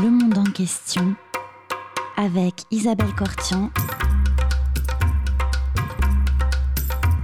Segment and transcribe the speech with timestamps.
[0.00, 1.14] Le monde en question
[2.16, 3.70] avec Isabelle Cortian.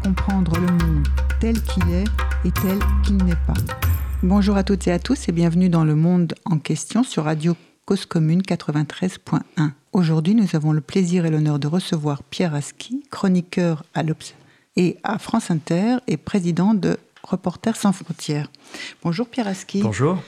[0.05, 1.09] Comprendre le monde
[1.41, 2.05] tel qu'il est
[2.45, 3.55] et tel qu'il n'est pas.
[4.23, 7.57] Bonjour à toutes et à tous et bienvenue dans Le monde en question sur Radio
[7.87, 9.71] Cause Commune 93.1.
[9.95, 14.35] Aujourd'hui, nous avons le plaisir et l'honneur de recevoir Pierre Aski, chroniqueur à l'Obs
[14.77, 18.51] et à France Inter et président de Reporters sans frontières.
[19.03, 19.83] Bonjour Pierre Aski.
[19.83, 20.19] Bonjour.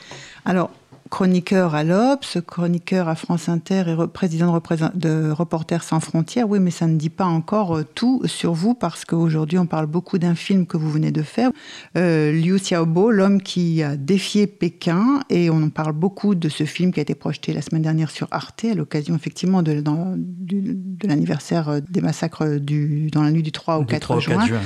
[0.43, 0.71] Alors,
[1.11, 4.59] chroniqueur à l'Obs, chroniqueur à France Inter et président
[4.95, 6.49] de, Reporters sans frontières.
[6.49, 9.85] Oui, mais ça ne dit pas encore euh, tout sur vous parce qu'aujourd'hui on parle
[9.85, 11.51] beaucoup d'un film que vous venez de faire,
[11.97, 16.63] euh, Liu Xiaobo, l'homme qui a défié Pékin, et on en parle beaucoup de ce
[16.63, 21.07] film qui a été projeté la semaine dernière sur Arte à l'occasion effectivement de, de
[21.07, 24.45] l'anniversaire euh, des massacres du, dans la nuit du 3 au 4, juin.
[24.45, 24.61] juin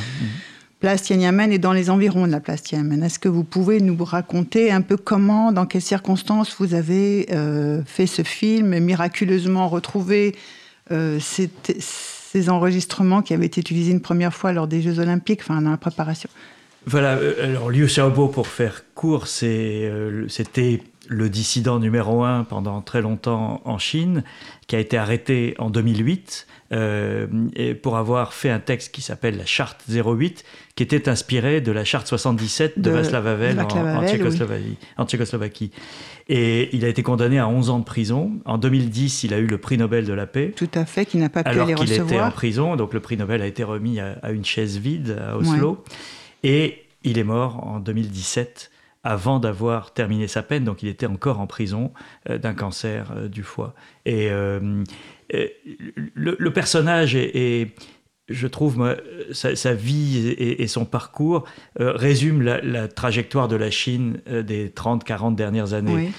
[0.79, 3.03] place Tiananmen et dans les environs de la place Tiananmen.
[3.03, 7.81] Est-ce que vous pouvez nous raconter un peu comment, dans quelles circonstances vous avez euh,
[7.85, 10.35] fait ce film, miraculeusement retrouvé
[10.91, 15.62] euh, ces, enregistrements qui avaient été utilisés une première fois lors des Jeux Olympiques, enfin
[15.62, 16.29] dans la préparation?
[16.85, 19.90] Voilà, euh, alors Liu Xiaobo, pour faire court, c'était
[21.07, 24.23] le dissident numéro un pendant très longtemps en Chine,
[24.68, 27.27] qui a été arrêté en 2008 euh,
[27.82, 30.44] pour avoir fait un texte qui s'appelle la Charte 08,
[30.76, 35.71] qui était inspiré de la Charte 77 de, Václav Havel, en, Tchécoslovaquie.
[36.27, 38.32] Et il a été condamné à 11 ans de prison.
[38.46, 40.54] En 2010, il a eu le prix Nobel de la paix.
[40.55, 42.76] Tout à fait, qui n'a pas pu alors qu'il était en prison.
[42.76, 45.84] Donc le prix Nobel a été remis à, une chaise vide à Oslo.
[46.43, 48.71] Et il est mort en 2017
[49.05, 51.93] avant d'avoir terminé sa peine, donc il était encore en prison
[52.27, 53.76] euh, d'un cancer euh, du foie.
[54.05, 54.84] Et euh,
[55.29, 57.70] le, personnage est,
[58.29, 58.95] je trouve,
[59.31, 61.45] sa, vie et, son parcours
[61.79, 66.12] résument la, trajectoire de la Chine des 30-40 dernières années.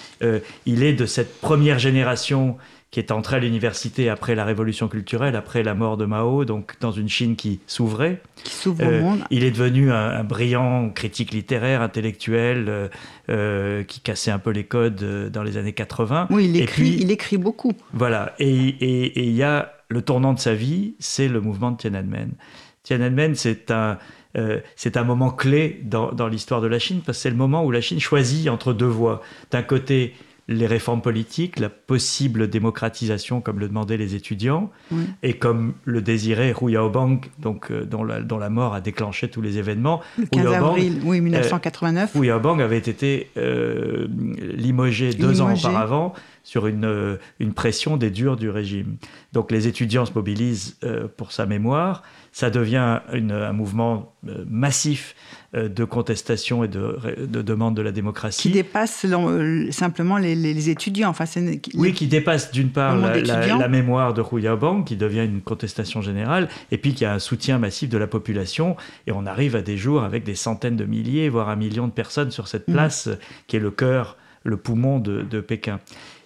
[0.66, 2.56] il est de cette première génération
[2.90, 6.74] qui est entré à l'université après la révolution culturelle, après la mort de Mao, donc
[6.80, 8.22] dans une Chine qui s'ouvrait.
[8.44, 9.24] Qui s'ouvre au euh, monde.
[9.30, 12.88] Il est devenu un, brillant critique littéraire, intellectuel, euh,
[13.28, 16.28] euh, qui cassait un peu les codes dans les années 80.
[16.30, 17.72] Oui, il écrit, il écrit beaucoup.
[17.92, 22.32] Voilà, et il y a le tournant de sa vie, c'est le mouvement de Tiananmen.
[22.84, 23.98] Tiananmen, c'est un,
[24.76, 27.64] c'est un moment clé dans, dans l'histoire de la Chine, parce que c'est le moment
[27.64, 29.22] où la Chine choisit entre deux voies.
[29.50, 30.14] D'un côté,
[30.48, 34.70] les réformes politiques, la possible démocratisation comme le demandaient les étudiants,
[35.22, 39.28] et comme le désirait Hu Yaobang, donc, euh, dont, la, dont, la, mort a déclenché
[39.28, 40.02] tous les événements.
[40.16, 42.12] Le 15 avril, oui, 1989.
[42.14, 44.06] Euh, avait été euh,
[44.38, 46.14] limogé deux ans auparavant
[46.44, 48.96] sur une, une pression des durs du régime.
[49.32, 50.78] Donc les étudiants se mobilisent
[51.16, 52.02] pour sa mémoire,
[52.36, 54.12] ça devient un mouvement
[54.46, 55.14] massif
[55.54, 58.42] euh, de contestation et de, de, demande de la démocratie.
[58.42, 61.08] Qui dépasse euh, simplement les, étudiants.
[61.08, 61.24] Enfin,
[61.72, 66.50] oui, qui dépasse d'une part la, mémoire de Hu Yaobang, qui devient une contestation générale,
[66.70, 68.76] et puis qui a un soutien massif de la population.
[69.06, 71.92] Et on arrive à des jours avec des centaines de milliers, voire un million de
[71.92, 72.72] personnes sur cette mm.
[72.72, 73.08] place,
[73.46, 75.80] qui est le cœur, le poumon de, Pékin.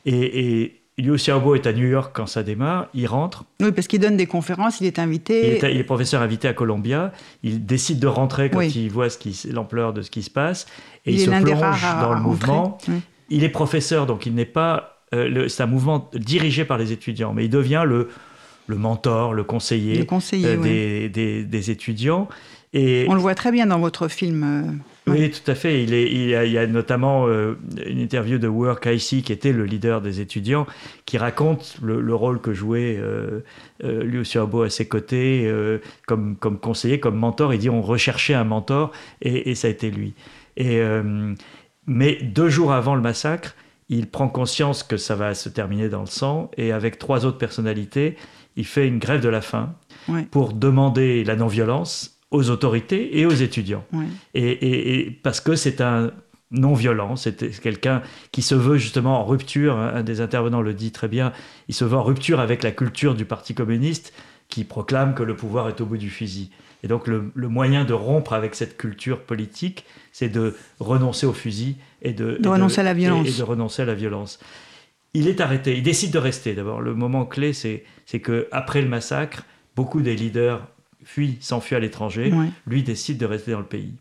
[0.06, 3.44] Et, et Liu Xiaobo est à New York quand ça démarre, il rentre.
[3.60, 5.58] Oui, parce qu'il donne des conférences, il est invité.
[5.62, 7.12] Il est, professeur invité à Columbia,
[7.42, 9.08] il décide de rentrer quand il voit
[9.50, 10.66] l'ampleur de ce qui se passe,
[11.06, 12.78] et il, se plonge dans le mouvement.
[13.30, 14.96] Il est professeur, donc il n'est pas...
[15.12, 18.08] Euh, c'est un mouvement dirigé par les étudiants, mais il devient le,
[18.66, 22.28] le mentor, le conseiller, euh, des, des, étudiants.
[22.72, 23.06] Et...
[23.08, 24.80] On le voit très bien dans votre film.
[25.08, 25.82] Euh, oui, tout à fait.
[25.82, 27.54] Il, est, il, y, a, notamment euh,
[27.86, 30.66] une interview de Work IC, qui était le leader des étudiants,
[31.06, 33.40] qui raconte le, rôle que jouait euh,
[33.84, 37.54] euh, Xiaobo à ses côtés, euh, comme, comme conseiller, comme mentor.
[37.54, 40.14] Il dit on recherchait un mentor, et, ça a été lui.
[40.56, 40.80] Et,
[41.86, 43.54] mais deux jours avant le massacre,
[43.88, 47.38] il prend conscience que ça va se terminer dans le sang, et avec trois autres
[47.38, 48.16] personnalités,
[48.56, 49.74] il fait une grève de la faim
[50.30, 53.84] pour demander la non-violence aux autorités et aux étudiants.
[54.34, 56.10] Et, parce que c'est un
[56.52, 58.02] non-violent, c'est quelqu'un
[58.32, 61.32] qui se veut justement en rupture, un des intervenants le dit très bien,
[61.68, 64.12] il se veut en rupture avec la culture du Parti communiste
[64.48, 66.50] qui proclame que le pouvoir est au bout du fusil.
[66.82, 71.76] Et donc le, moyen de rompre avec cette culture politique, c'est de renoncer au fusil
[72.02, 73.28] et de, renoncer à la violence.
[73.28, 74.38] Et, de renoncer à la violence.
[75.12, 76.54] Il est arrêté, il décide de rester.
[76.54, 77.84] D'abord, le moment clé, c'est
[78.20, 79.44] que après le massacre,
[79.76, 80.66] beaucoup des leaders
[81.04, 82.32] fuit, s'enfuit à l'étranger,
[82.66, 83.94] lui décide de rester dans le pays.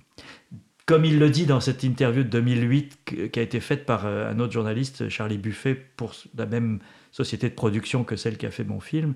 [0.90, 4.32] Comme il le dit dans cette interview de 2008 qui a été faite par euh,
[4.32, 6.80] un autre journaliste, Charlie Buffet, pour la même
[7.12, 9.14] société de production que celle qui a fait mon film,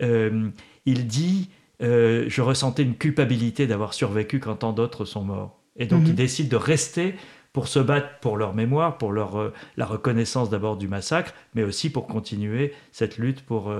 [0.00, 0.48] euh,
[0.86, 1.50] il dit
[1.82, 5.60] euh, Je ressentais une culpabilité d'avoir survécu quand tant d'autres sont morts.
[5.74, 6.10] Et donc mhm.
[6.10, 7.16] il décide de rester
[7.52, 11.90] pour se battre pour leur mémoire, pour leur, la reconnaissance d'abord du massacre, mais aussi
[11.90, 13.74] pour continuer cette lutte pour,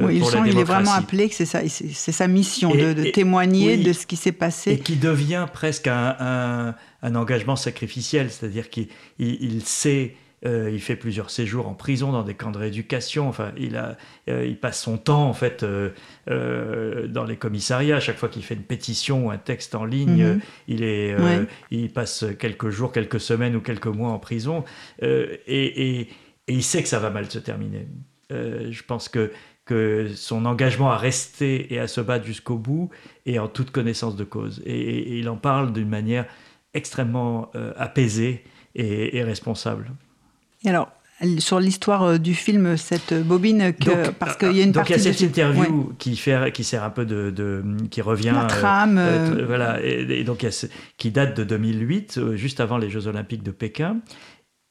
[0.00, 3.92] oui, pour la il est vraiment appelé c'est sa, c'est sa mission de, témoigner de
[3.92, 4.72] ce qui s'est passé.
[4.72, 8.88] Et qui devient presque un, un, engagement sacrificiel, c'est-à-dire qu'il
[9.18, 10.14] il sait
[10.44, 13.28] euh, il fait plusieurs séjours en prison dans des camps de rééducation.
[13.28, 13.96] Enfin, il, a,
[14.28, 17.96] euh, il passe son temps en fait euh, dans les commissariats.
[17.96, 20.40] À chaque fois qu'il fait une pétition ou un texte en ligne, mhm.
[20.68, 21.16] il, est,
[21.70, 24.64] il passe quelques jours, quelques semaines ou quelques mois en prison.
[25.02, 26.08] Et,
[26.48, 27.88] il sait que ça va mal se terminer.
[28.30, 29.32] je pense que,
[29.66, 32.88] que son engagement à rester et à se battre jusqu'au bout
[33.26, 34.62] est en toute connaissance de cause.
[34.64, 36.24] Et, il en parle d'une manière
[36.72, 39.90] extrêmement apaisée et responsable
[40.64, 40.90] alors,
[41.38, 44.92] sur l'histoire euh, du film, cette bobine, que, parce qu'il y a une donc il
[44.92, 48.32] y a cette interview qui, fait, qui sert un peu de, qui revient.
[48.34, 48.98] La trame.
[48.98, 50.46] Euh, euh, voilà, et, donc
[50.98, 53.98] qui date de 2008, juste avant les Jeux Olympiques de Pékin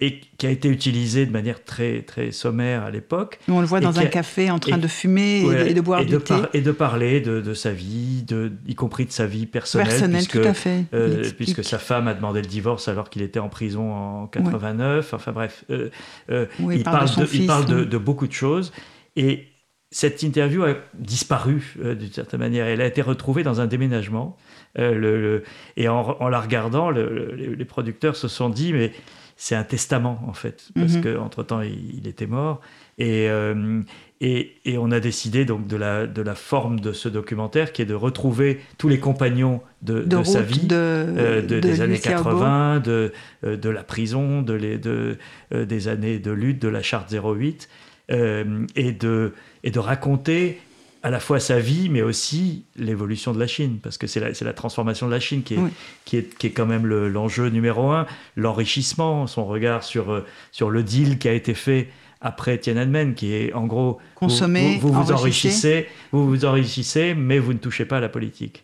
[0.01, 3.39] et qui a été utilisé de manière très, très sommaire à l'époque.
[3.47, 6.33] On le voit dans un café en train de fumer et, de boire du thé.
[6.53, 9.87] et de parler de, de, sa vie, de, y compris de sa vie personnelle.
[9.87, 10.83] Personnelle, tout à fait.
[10.93, 15.13] Euh, puisque sa femme a demandé le divorce alors qu'il était en prison en 89.
[15.13, 15.89] Enfin bref, euh,
[16.29, 18.73] euh, il, parle, de, il parle de, beaucoup de choses.
[19.15, 19.47] Et
[19.91, 22.67] cette interview a disparu d'une certaine manière.
[22.67, 24.35] Elle a été retrouvée dans un déménagement.
[24.77, 25.43] Le,
[25.77, 28.91] et en, en, la regardant, les producteurs se sont dit, mais
[29.35, 31.03] c'est un testament en fait, parce mhm.
[31.03, 32.61] qu'entre temps il, était mort.
[33.01, 33.81] Euh,
[34.21, 37.81] et, et, on a décidé donc de la, de la forme de ce documentaire qui
[37.81, 43.11] est de retrouver tous les compagnons de, sa vie, euh, de, des années 80, de,
[43.43, 45.17] euh, de la prison, de, les, de
[45.51, 47.67] des années de lutte, de la charte 08,
[48.09, 49.33] et, de,
[49.63, 50.59] et de raconter
[51.05, 54.29] à la fois sa vie, mais aussi l'évolution de la Chine, parce que c'est la,
[54.41, 55.59] la, transformation de la Chine qui est,
[56.03, 60.71] qui est, qui est quand même l'enjeu numéro un, l'enrichissement, son regard sur, euh, sur
[60.71, 61.89] le deal qui a été fait
[62.21, 67.53] après Tiananmen, qui est en gros consommer, vous vous, enrichissez, vous vous enrichissez, mais vous
[67.53, 68.63] ne touchez pas à la politique.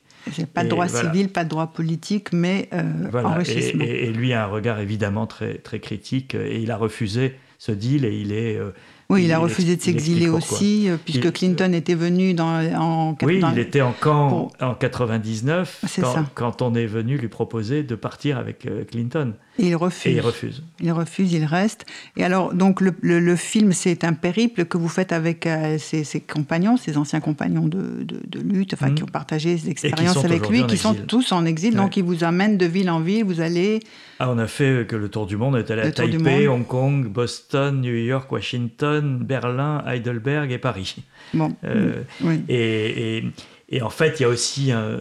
[0.56, 3.84] Pas de droit civil, pas de droit politique, mais euh, enrichissement.
[3.84, 7.72] Et, et, lui a un regard évidemment très, très critique, et il a refusé ce
[7.72, 8.72] deal, et il est euh,
[9.12, 13.18] oui, il, a refusé de s'exiler aussi, euh, puisque Clinton était venu dans, en...
[13.24, 17.96] Oui, il était en camp en 99, quand, quand, on est venu lui proposer de
[17.96, 19.34] partir avec euh, Clinton.
[19.62, 20.12] Et il refuse.
[20.12, 20.64] Et il refuse.
[20.82, 21.86] Il refuse, il reste.
[22.18, 26.04] Et alors, donc, le, le, film, c'est un périple que vous faites avec euh, ses,
[26.20, 29.06] compagnons, ses anciens compagnons de, de, lutte, enfin, qui mmh.
[29.06, 31.76] ont partagé ces expériences avec lui, qui sont tous en exil.
[31.76, 33.80] Donc, il vous amène de ville en ville, vous allez...
[34.20, 36.66] Ah, on a fait que le tour du monde, on est allé à Taipei, Hong
[36.66, 40.98] Kong, Boston, New York, Washington, Berlin, Heidelberg et Paris.
[41.34, 41.56] Bon.
[41.64, 42.44] Euh, oui.
[42.48, 43.24] et, et
[43.72, 45.00] et en fait, il y a aussi euh,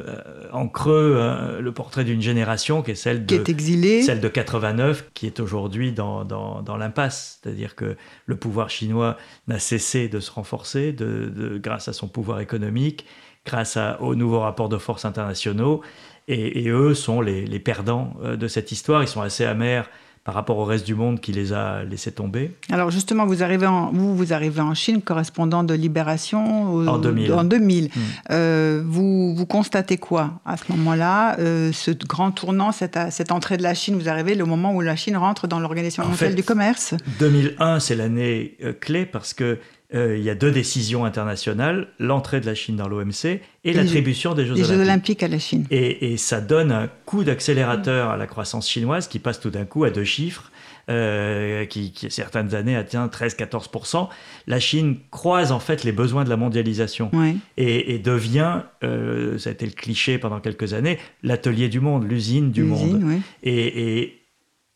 [0.52, 3.42] en creux le portrait d'une génération qui est celle de,
[4.02, 7.40] celle de 89, qui est aujourd'hui dans, dans, dans l'impasse.
[7.42, 7.96] C'est-à-dire que
[8.26, 9.16] le pouvoir chinois
[9.48, 13.06] n'a cessé de se renforcer de, de, grâce à son pouvoir économique,
[13.44, 15.82] grâce à, aux nouveaux rapports de force internationaux.
[16.28, 19.02] Et, et eux sont les, les, perdants euh, de cette histoire.
[19.02, 19.90] Ils sont assez amers
[20.30, 22.52] par rapport au reste du monde qui les a laissés tomber.
[22.70, 27.32] Alors justement, vous arrivez en, vous, vous arrivez en Chine, correspondant de Libération en 2000.
[27.32, 27.86] En 2000.
[27.86, 27.88] Hmm.
[28.30, 31.36] Euh, vous, vous constatez quoi à ce moment-là?
[31.40, 34.82] Euh, Ce grand tournant, cette, cette, entrée de la Chine, vous arrivez le moment où
[34.82, 36.94] la Chine rentre dans l'Organisation mondiale du commerce?
[37.18, 39.58] 2001, c'est l'année euh, clé parce que
[39.92, 44.34] euh, il y a deux décisions internationales, l'entrée de la Chine dans l'OMC et, l'attribution
[44.34, 45.22] des Jeux, Jeux Olympiques.
[45.22, 45.66] à la Chine.
[45.70, 49.84] Et, ça donne un coup d'accélérateur à la croissance chinoise qui passe tout d'un coup
[49.84, 50.50] à deux chiffres.
[50.88, 54.08] Euh, qui, qui, certaines années atteint 13-14%.
[54.48, 57.12] La Chine croise en fait les besoins de la mondialisation
[57.56, 62.50] et, devient, euh, ça a été le cliché pendant quelques années, l'atelier du monde, l'usine
[62.50, 63.20] du monde.
[63.44, 64.16] Et,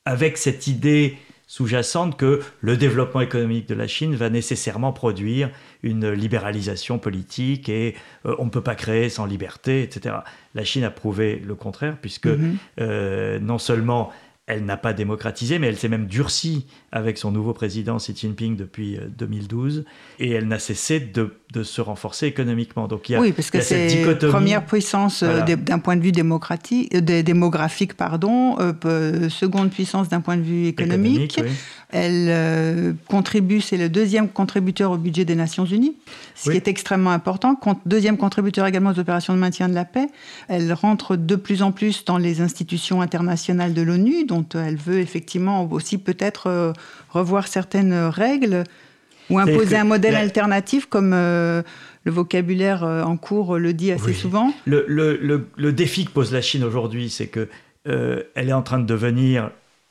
[0.05, 5.51] avec cette idée sous-jacente que le développement économique de la Chine va nécessairement produire
[5.83, 7.95] une libéralisation politique et
[8.27, 10.17] euh, on ne peut pas créer sans liberté, etc.
[10.55, 12.57] La Chine a prouvé le contraire, puisque mm-hmm.
[12.81, 14.13] euh, non seulement
[14.47, 18.57] elle n'a pas démocratisé, mais elle s'est même durcie avec son nouveau président Xi Jinping
[18.57, 19.83] depuis 2012, euh,
[20.19, 22.87] et elle n'a cessé de, de, se renforcer économiquement.
[22.87, 26.13] Donc il y a, oui, parce que c'est première puissance euh, d'un point de vue
[26.13, 28.57] démocratique, euh, démographique, pardon,
[29.31, 31.41] seconde puissance d'un point de vue économique.
[31.97, 35.95] Elle contribue, c'est le deuxième contributeur au budget des Nations Unies,
[36.35, 37.59] ce qui est extrêmement important.
[37.87, 40.09] Deuxième contributeur également aux opérations de maintien de la paix.
[40.49, 44.99] Elle rentre de plus en plus dans les institutions internationales de l'ONU, dont elle veut
[44.99, 46.75] effectivement aussi peut-être
[47.11, 48.65] revoir certaines règles
[49.31, 51.63] ou imposer un modèle alternatif comme euh,
[52.05, 56.33] le vocabulaire euh, en cours le dit assez souvent le, le, le, défi que pose
[56.33, 57.49] la Chine aujourd'hui, c'est que
[57.87, 59.51] euh, elle est en train de devenir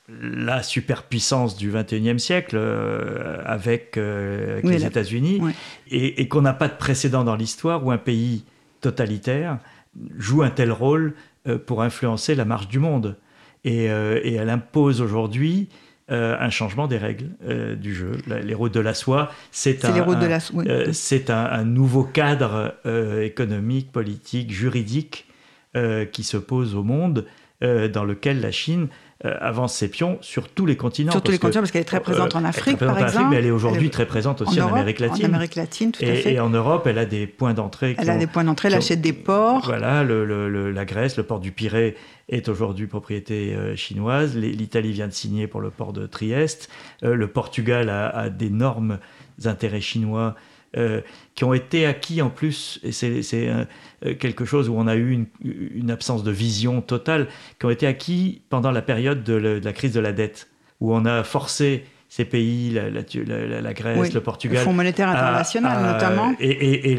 [0.10, 2.58] la superpuissance du 21e siècle
[3.46, 5.42] avec, les États-Unis
[5.90, 8.44] et, qu'on n'a pas de précédent dans l'histoire où un pays
[8.82, 9.60] totalitaire
[10.18, 11.14] joue un tel rôle
[11.66, 13.18] pour influencer la marche du monde.
[13.64, 15.70] Et, et elle impose aujourd'hui
[16.12, 18.12] euh, un changement des règles euh, du jeu.
[18.28, 19.96] Les routes de la soie, c'est un,
[20.60, 22.76] euh, nouveau cadre
[23.22, 25.28] économique, politique, juridique
[26.12, 27.26] qui se pose au monde,
[27.62, 31.12] dans lequel la Chine euh, avance ses pions sur tous les continents.
[31.12, 33.28] Sur tous les continents, parce qu'elle est très présente en Afrique, par exemple.
[33.30, 35.26] mais elle est aujourd'hui très présente aussi en, Amérique latine.
[35.26, 36.34] En Amérique latine, tout et, à fait.
[36.34, 37.96] Et en Europe, elle a des points d'entrée.
[37.98, 39.62] Elle a des points d'entrée, elle achète des ports.
[39.66, 41.96] Voilà, le, la Grèce, le port du Pirée
[42.30, 44.36] est aujourd'hui propriété euh, chinoise.
[44.38, 46.70] L'Italie vient de signer pour le port de Trieste.
[47.04, 49.00] Euh, le Portugal a, a d'énormes
[49.46, 50.36] intérêts chinois
[50.76, 51.02] euh,
[51.36, 53.66] qui ont été acquis en plus, et c'est euh,
[54.16, 57.28] quelque chose où on a eu une, absence de vision totale,
[57.60, 60.50] qui ont été acquis pendant la période de, la crise de la dette,
[60.80, 64.60] où on a forcé ces pays, la, la, Grèce, le Portugal.
[64.60, 66.36] Le Fonds monétaire international, notamment.
[66.40, 66.96] Et,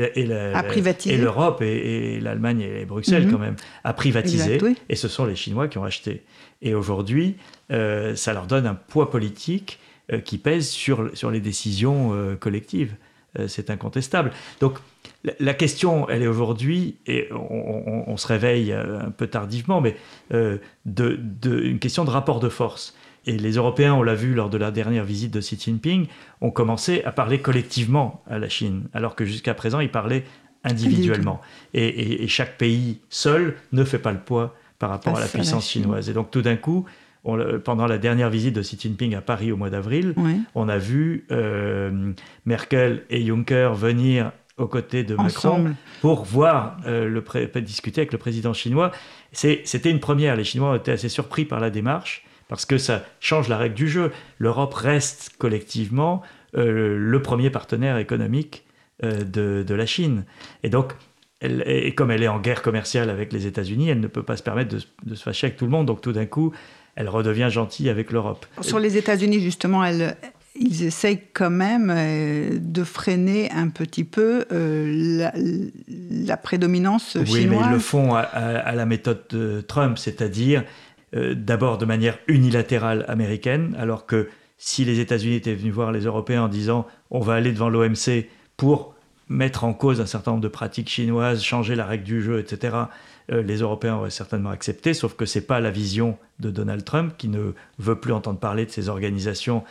[1.16, 3.33] l'Europe, et, l'Allemagne et Bruxelles, mhm.
[3.33, 4.59] quand même, à privatiser.
[4.88, 6.23] Et ce sont les Chinois qui ont acheté.
[6.62, 7.37] Et aujourd'hui,
[7.73, 9.81] euh, ça leur donne un poids politique
[10.25, 12.95] qui pèse sur, sur les décisions collectives.
[13.38, 14.31] Euh, c'est incontestable.
[14.61, 14.79] Donc
[15.41, 19.97] la question, elle est aujourd'hui, et on, se réveille euh, un peu tardivement, mais
[20.33, 22.95] euh, de, une question de rapport de force.
[23.26, 26.07] Et les Européens, on l'a vu lors de la dernière visite de Xi Jinping,
[26.43, 30.25] ont commencé à parler collectivement à la Chine, alors que jusqu'à présent, ils parlaient
[30.62, 31.41] individuellement.
[31.73, 36.09] Et, chaque pays seul ne fait pas le poids par rapport à la puissance chinoise.
[36.11, 36.85] Et donc tout d'un coup,
[37.64, 40.14] pendant la dernière visite de Xi Jinping à Paris au mois d'avril,
[40.54, 42.12] on a vu euh,
[42.45, 48.19] Merkel et Juncker venir aux côtés de Macron pour voir euh, le discuter avec le
[48.19, 48.93] président chinois.
[49.33, 50.37] C'était une première.
[50.37, 53.75] Les Chinois ont été assez surpris par la démarche parce que ça change la règle
[53.75, 54.12] du jeu.
[54.38, 56.23] L'Europe reste collectivement
[56.57, 58.64] euh, le premier partenaire économique
[59.02, 60.25] de, de, la Chine.
[60.62, 60.93] Et donc,
[61.40, 64.37] elle, et comme elle est en guerre commerciale avec les États-Unis, elle ne peut pas
[64.37, 65.87] se permettre de, de, se fâcher avec tout le monde.
[65.87, 66.54] Donc tout d'un coup,
[66.97, 68.47] elle redevient gentille avec l'Europe.
[68.61, 69.85] Sur les États-Unis, justement,
[70.55, 75.31] ils essayent quand même euh, de freiner un petit peu euh,
[75.89, 77.33] la, prédominance chinoise.
[77.33, 80.65] Oui, mais ils le font à, la méthode de Trump, c'est-à-dire
[81.17, 86.03] euh, d'abord de manière unilatérale américaine, alors que si les États-Unis étaient venus voir les
[86.05, 88.95] Européens en disant on va aller devant l'OMC pour
[89.29, 92.77] mettre en cause un certain nombre de pratiques chinoises, changer la règle du jeu, etc.,
[93.28, 97.14] les Européens auraient certainement accepté, sauf que ce n'est pas la vision de Donald Trump,
[97.16, 99.64] qui ne veut plus entendre parler de ces organisations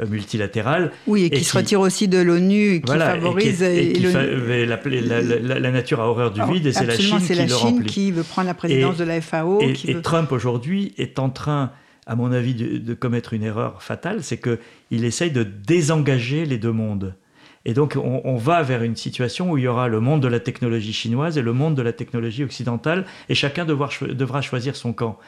[0.00, 0.92] euh, multilatérales.
[1.06, 3.62] Oui, et qui se retire aussi de l'ONU, qui favorise...
[3.62, 7.84] Et la, nature a horreur du vide, et c'est la Chine, qui, la le Chine
[7.84, 9.60] qui veut prendre la présidence de la FAO.
[9.60, 11.72] Et, Trump, aujourd'hui, est en train
[12.06, 16.58] à mon avis, de, de commettre une erreur fatale, c'est qu'il essaye de désengager les
[16.58, 17.14] deux mondes.
[17.66, 20.40] Et donc, on, va vers une situation où il y aura le monde de la
[20.40, 25.18] technologie chinoise et le monde de la technologie occidentale, et chacun devra choisir son camp.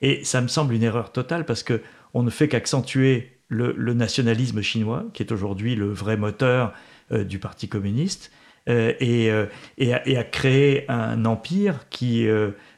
[0.00, 1.82] Et ça me semble une erreur totale parce que
[2.14, 6.72] on ne fait qu'accentuer le, nationalisme chinois, qui est aujourd'hui le vrai moteur
[7.12, 8.32] euh, du Parti communiste,
[8.68, 12.26] euh, euh, et, à, créer un empire qui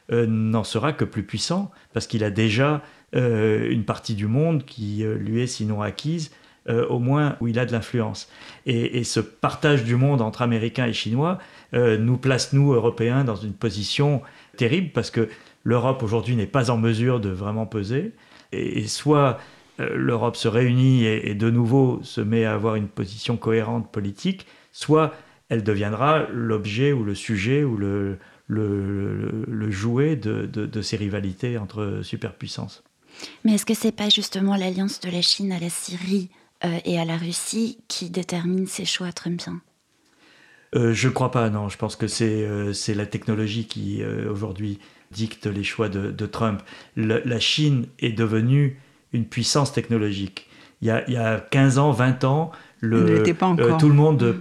[0.09, 2.81] n'en sera que plus puissant, parce qu'il a déjà
[3.13, 6.31] une partie du monde qui lui est sinon acquise
[6.69, 8.29] euh, au moins où il a de l'influence.
[8.65, 11.39] Et, ce partage du monde entre Américains et Chinois
[11.73, 14.21] euh, nous place, nous, Européens, dans une position
[14.57, 15.29] terrible parce que
[15.63, 18.11] l'Europe aujourd'hui n'est pas en mesure de vraiment peser.
[18.51, 19.37] Et, soit
[19.79, 24.45] euh, l'Europe se réunit et, de nouveau se met à avoir une position cohérente politique,
[24.73, 25.13] soit
[25.47, 32.01] elle deviendra l'objet ou le sujet ou le, le, jouet de, de, ces rivalités entre
[32.03, 32.83] superpuissances.
[33.45, 36.29] Mais est-ce que c'est pas justement l'alliance de la Chine à la Syrie
[36.85, 39.61] et à la Russie qui détermine ses choix trumpiens
[40.75, 41.69] euh, Je ne crois pas, non.
[41.69, 44.79] Je pense que c'est euh, la technologie qui, aujourd'hui,
[45.11, 46.61] dicte les choix de, Trump.
[46.95, 48.79] la Chine est devenue
[49.13, 50.49] une puissance technologique.
[50.81, 53.23] Il y, a, il y a 15 ans, 20 ans, le,
[53.79, 54.35] tout le monde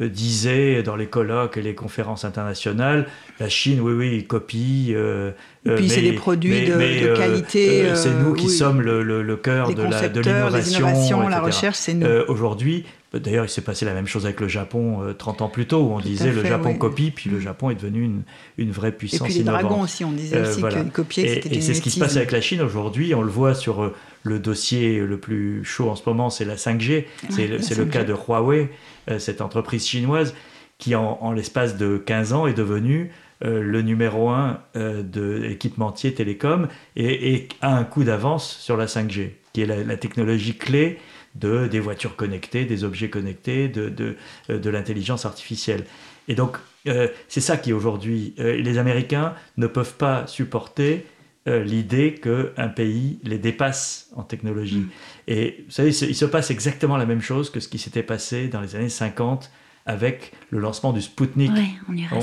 [0.00, 3.06] disait dans les colloques et les conférences internationales,
[3.40, 4.94] la Chine, oui, oui, copie.
[4.94, 7.94] et puis c'est des produits de, qualité.
[7.94, 9.82] c'est nous qui sommes le, le, cœur de
[10.20, 11.28] l'innovation.
[11.28, 12.06] La recherche, c'est nous.
[12.28, 12.84] Aujourd'hui,
[13.14, 15.92] D'ailleurs, il s'est passé la même chose avec le Japon 30 ans plus tôt, où
[15.92, 18.22] on disait le Japon copie, puis le Japon est devenu une,
[18.58, 19.28] une vraie puissance.
[19.28, 21.38] Et puis les dragons aussi, on disait aussi qu'ils copiaient.
[21.38, 23.14] Et, et c'est ce qui se passe avec la Chine aujourd'hui.
[23.14, 27.04] On le voit sur le dossier le plus chaud en ce moment, c'est la 5G.
[27.30, 28.70] C'est le, cas de Huawei,
[29.10, 30.34] euh, cette entreprise chinoise
[30.78, 33.10] qui, en, l'espace de 15 ans, est devenue
[33.40, 39.62] le numéro un de l'équipementier télécom et, a un coup d'avance sur la 5G, qui
[39.62, 40.98] est la, technologie clé
[41.34, 44.16] de, des voitures connectées, des objets connectés, de, de,
[44.48, 45.84] de l'intelligence artificielle.
[46.28, 51.04] Et donc, c'est ça qui aujourd'hui, les Américains ne peuvent pas supporter
[51.48, 54.80] euh, l'idée qu'un pays les dépasse en technologie.
[54.80, 54.90] Mm.
[55.28, 58.48] Et vous savez, il se passe exactement la même chose que ce qui s'était passé
[58.48, 59.50] dans les années 50
[59.88, 61.50] avec le lancement du Spoutnik.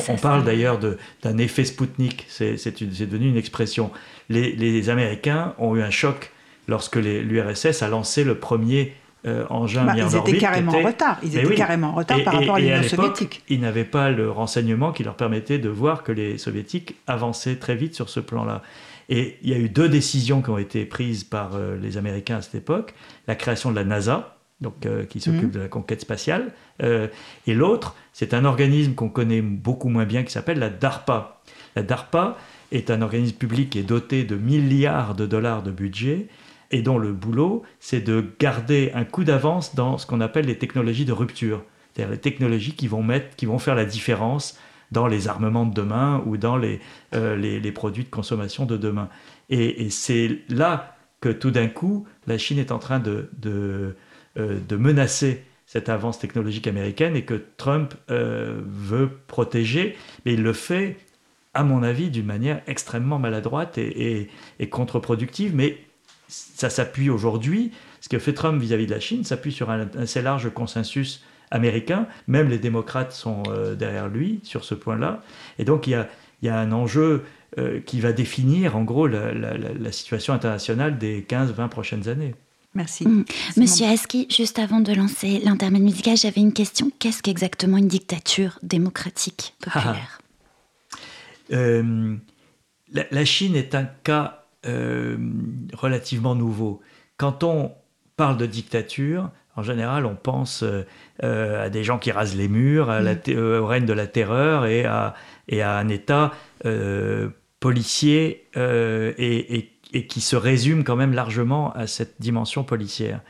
[0.07, 2.55] on, parle d'ailleurs d'un effet Spoutnik, c'est
[3.09, 3.91] devenu une expression.
[4.29, 6.31] Les, Américains ont eu un choc
[6.67, 8.93] lorsque l'URSS a lancé le premier
[9.25, 11.17] euh, engin bah, mis en ils Étaient carrément en retard.
[11.23, 13.41] Ils étaient carrément en retard par rapport à l'Union soviétique.
[13.49, 17.75] Ils n'avaient pas le renseignement qui leur permettait de voir que les soviétiques avançaient très
[17.75, 18.61] vite sur ce plan-là.
[19.09, 22.37] Et il y a eu deux décisions qui ont été prises par euh, les Américains
[22.37, 22.93] à cette époque.
[23.27, 25.51] La création de la NASA, donc, euh, qui s'occupe mmh.
[25.51, 27.07] de la conquête spatiale, euh,
[27.45, 31.41] et l'autre, c'est un organisme qu'on connaît beaucoup moins bien qui s'appelle la DARPA.
[31.75, 32.37] La DARPA
[32.71, 36.27] est un organisme public qui est doté de milliards de dollars de budget
[36.71, 40.57] et dont le boulot, c'est de garder un coup d'avance dans ce qu'on appelle les
[40.57, 44.57] technologies de rupture, c'est-à-dire les technologies qui vont, mettre, qui vont faire la différence
[44.91, 46.79] dans les armements de demain ou dans les,
[47.13, 49.09] euh, les, produits de consommation de demain.
[49.49, 53.95] Et, c'est là que tout d'un coup, la Chine est en train de, de,
[54.37, 60.53] euh, menacer cette avance technologique américaine et que Trump euh, veut protéger, mais il le
[60.53, 60.97] fait,
[61.53, 65.79] à mon avis, d'une manière extrêmement maladroite et, et, contre-productive, mais
[66.27, 70.21] ça s'appuie aujourd'hui, ce que fait Trump vis-à-vis de la Chine s'appuie sur un assez
[70.21, 72.07] large consensus américain.
[72.27, 75.21] Même les démocrates sont euh, derrière lui sur ce point-là.
[75.59, 76.07] Et donc il y a,
[76.41, 77.23] y a un enjeu
[77.57, 82.35] euh, qui va définir en gros la, la, situation internationale des 15-20 prochaines années.
[82.73, 83.07] Merci.
[83.07, 83.25] Mm.
[83.57, 86.91] Monsieur Aski, juste avant de lancer l'intermède musical, j'avais une question.
[86.99, 90.19] Qu'est-ce qu'exactement une dictature démocratique populaire?
[91.53, 92.15] Euh,
[92.91, 94.45] la, Chine est un cas
[95.73, 96.81] relativement nouveau.
[97.17, 97.71] Quand on
[98.17, 100.85] parle de dictature, en général, on pense euh,
[101.23, 103.37] euh, à des gens qui rasent les murs, à la mm.
[103.37, 105.15] au règne de la terreur et à,
[105.47, 106.31] et à un État
[106.65, 113.21] euh, policier et, et, qui se résume quand même largement à cette dimension policière.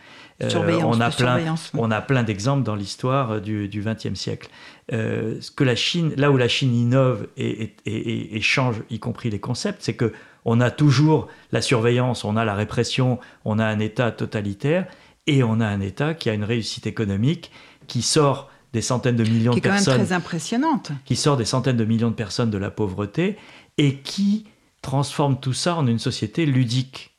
[0.41, 4.49] on, a plein, on a plein d'exemples dans l'histoire du XXe siècle.
[4.91, 9.39] ce que la Chine, là où la Chine innove et, et change, y compris les
[9.39, 10.11] concepts, c'est que
[10.45, 14.85] on a toujours la surveillance, on a la répression, on a un État totalitaire,
[15.27, 17.51] et on a un État qui a une réussite économique
[17.87, 19.77] qui sort des centaines de millions de personnes.
[19.77, 20.91] Qui est quand même très impressionnante.
[21.05, 23.37] Qui sort des centaines de millions de personnes de la pauvreté
[23.77, 24.45] et qui
[24.81, 27.11] transforme tout ça en une société ludique.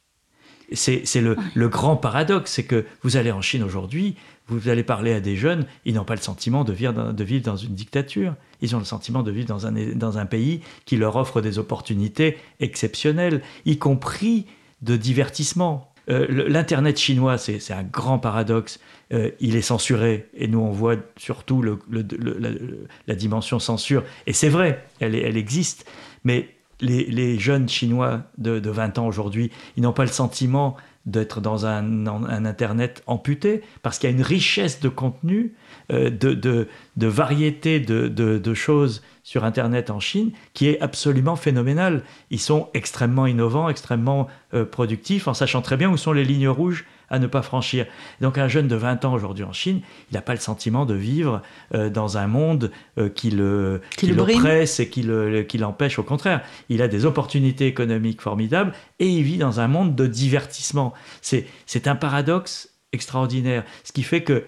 [0.73, 4.17] C'est le, le, grand paradoxe, c'est que vous allez en Chine aujourd'hui,
[4.49, 7.25] vous allez parler à des jeunes, ils n'ont pas le sentiment de vivre, dans, de
[7.25, 10.61] vivre dans une dictature, ils ont le sentiment de vivre dans un, dans un pays
[10.85, 14.47] qui leur offre des opportunités exceptionnelles, y compris
[14.83, 15.93] de divertissement.
[16.09, 18.79] Euh, L'Internet chinois, c'est un grand paradoxe.
[19.13, 24.05] Euh, il est censuré et nous on voit surtout la, dimension censure.
[24.27, 25.89] Et c'est vrai, elle, elle, existe.
[26.25, 26.49] Mais
[26.81, 32.07] les, jeunes Chinois de, 20 ans aujourd'hui, ils n'ont pas le sentiment d'être dans un,
[32.45, 35.55] Internet amputé parce qu'il y a une richesse de contenu,
[35.93, 42.03] euh, de, de, variété de, choses sur Internet en Chine qui est absolument phénoménal.
[42.31, 46.49] Ils sont extrêmement innovants, extrêmement euh, productifs, en sachant très bien où sont les lignes
[46.49, 47.87] rouges à ne pas franchir.
[48.21, 50.95] Donc un jeune de 20 ans aujourd'hui en Chine, il n'a pas le sentiment de
[50.95, 51.43] vivre
[51.75, 55.99] euh, dans un monde euh, qui le, qui, l'oppresse et qui, le, qui l'empêche.
[55.99, 60.07] Au contraire, il a des opportunités économiques formidables et il vit dans un monde de
[60.07, 60.93] divertissement.
[61.23, 63.65] C'est, c'est un paradoxe extraordinaire.
[63.85, 64.45] Ce qui fait que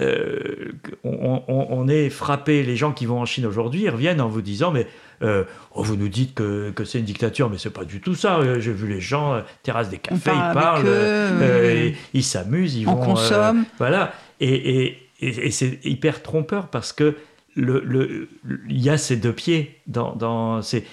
[0.00, 4.70] euh, on, est frappé, les gens qui vont en Chine aujourd'hui, reviennent en vous disant,
[4.70, 4.86] mais
[5.22, 5.42] euh,
[5.74, 8.38] oh, vous nous dites que, c'est une dictature, mais c'est pas du tout ça.
[8.38, 10.86] Euh, j'ai vu les gens, terrasse des cafés, ils parlent,
[12.14, 13.64] ils s'amusent, ils on consomme.
[13.78, 14.12] voilà.
[14.40, 14.98] Et,
[15.50, 17.16] c'est hyper trompeur parce que
[17.58, 18.28] le,
[18.68, 20.84] il y a ces deux pieds dans, dans c'est,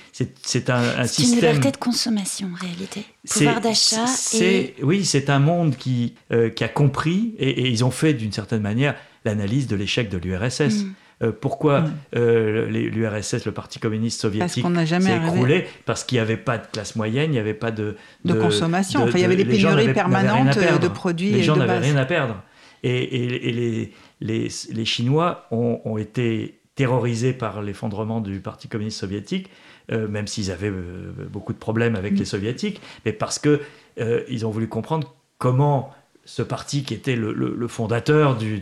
[0.69, 1.07] un, un système.
[1.07, 3.05] C'est une liberté de consommation en réalité.
[3.29, 4.05] Pouvoir d'achat.
[4.33, 4.75] Et...
[4.81, 8.61] Oui, c'est un monde qui, euh, qui a compris et, ils ont fait d'une certaine
[8.61, 10.83] manière l'analyse de l'échec de l'URSS.
[10.83, 10.93] Mm.
[11.23, 11.93] Euh, pourquoi mm.
[12.17, 16.95] euh, l'URSS, le Parti communiste soviétique, s'est écroulé Parce qu'il n'y avait pas de classe
[16.95, 19.03] moyenne, il n'y avait pas de, de, consommation.
[19.03, 21.31] enfin, il y avait des pénuries permanentes de produits.
[21.31, 22.41] Les gens n'avaient rien à perdre.
[22.83, 29.49] Et, les, les, les, Chinois ont, ont, été terrorisés par l'effondrement du Parti communiste soviétique,
[29.91, 32.17] euh, même s'ils avaient euh, beaucoup de problèmes avec mm.
[32.17, 33.61] les soviétiques, mais parce que
[33.99, 35.93] euh, ils ont voulu comprendre comment
[36.25, 38.59] ce parti qui était le, fondateur du,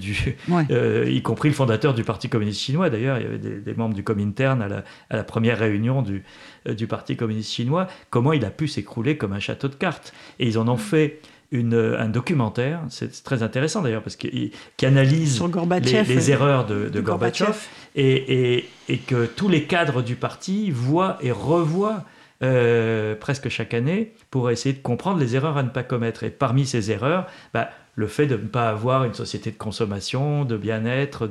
[0.70, 2.90] euh, y compris le fondateur du Parti communiste chinois.
[2.90, 6.24] D'ailleurs, il y avait des, membres du Comintern à la, à la première réunion du,
[6.68, 7.88] euh, du Parti communiste chinois.
[8.10, 11.22] Comment il a pu s'écrouler comme un château de cartes Et ils en ont fait
[11.54, 15.42] une, un documentaire, c'est très intéressant d'ailleurs, parce qu'il analyse
[15.84, 17.56] les, erreurs de, de, Gorbatchev,
[17.96, 22.04] et, et, et, que tous les cadres du parti voient et revoient
[22.42, 26.24] euh, presque chaque année pour essayer de comprendre les erreurs à ne pas commettre.
[26.24, 30.44] Et parmi ces erreurs, bah, le fait de ne pas avoir une société de consommation,
[30.44, 31.30] de bien-être,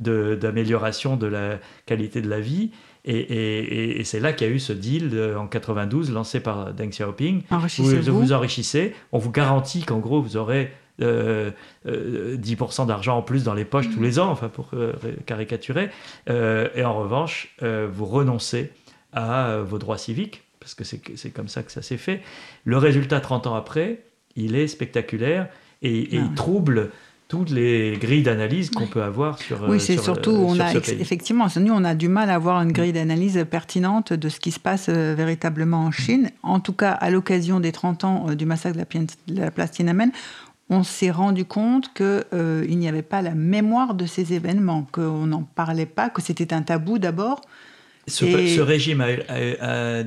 [0.00, 2.70] d'amélioration de, de, la qualité de la vie.
[3.06, 7.42] Et, c'est là qu'il y a eu ce deal en 92 lancé par Deng Xiaoping.
[7.50, 11.52] Vous, vous vous enrichissez, on vous garantit qu'en gros vous aurez 10% euh,
[11.86, 14.70] euh, d'argent en plus dans les poches tous les ans, enfin pour
[15.26, 15.90] caricaturer.
[16.28, 18.72] et en revanche, vous renoncez
[19.12, 22.22] à vos droits civiques parce que c'est comme ça que ça s'est fait.
[22.64, 24.02] Le résultat, 30 ans après,
[24.34, 25.48] il est spectaculaire
[25.80, 26.90] et, il ah trouble
[27.28, 31.46] toutes les grilles d'analyse qu'on peut avoir sur Oui, c'est euh, surtout, on a, effectivement,
[31.56, 34.60] nous, on a du mal à avoir une grille d'analyse pertinente de ce qui se
[34.60, 36.30] passe euh, véritablement en Chine.
[36.44, 40.12] En tout cas, à l'occasion des 30 ans euh, du massacre de la, place Tiananmen,
[40.70, 45.42] on s'est rendu compte qu'il n'y avait pas la mémoire de ces événements, qu'on n'en
[45.42, 47.40] parlait pas, que c'était un tabou d'abord.
[48.08, 50.02] Ce, régime a,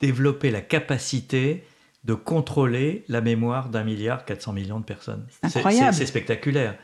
[0.00, 1.64] développer la capacité
[2.04, 5.26] de contrôler la mémoire d'un milliard 400 millions de personnes.
[5.48, 6.76] C'est spectaculaire.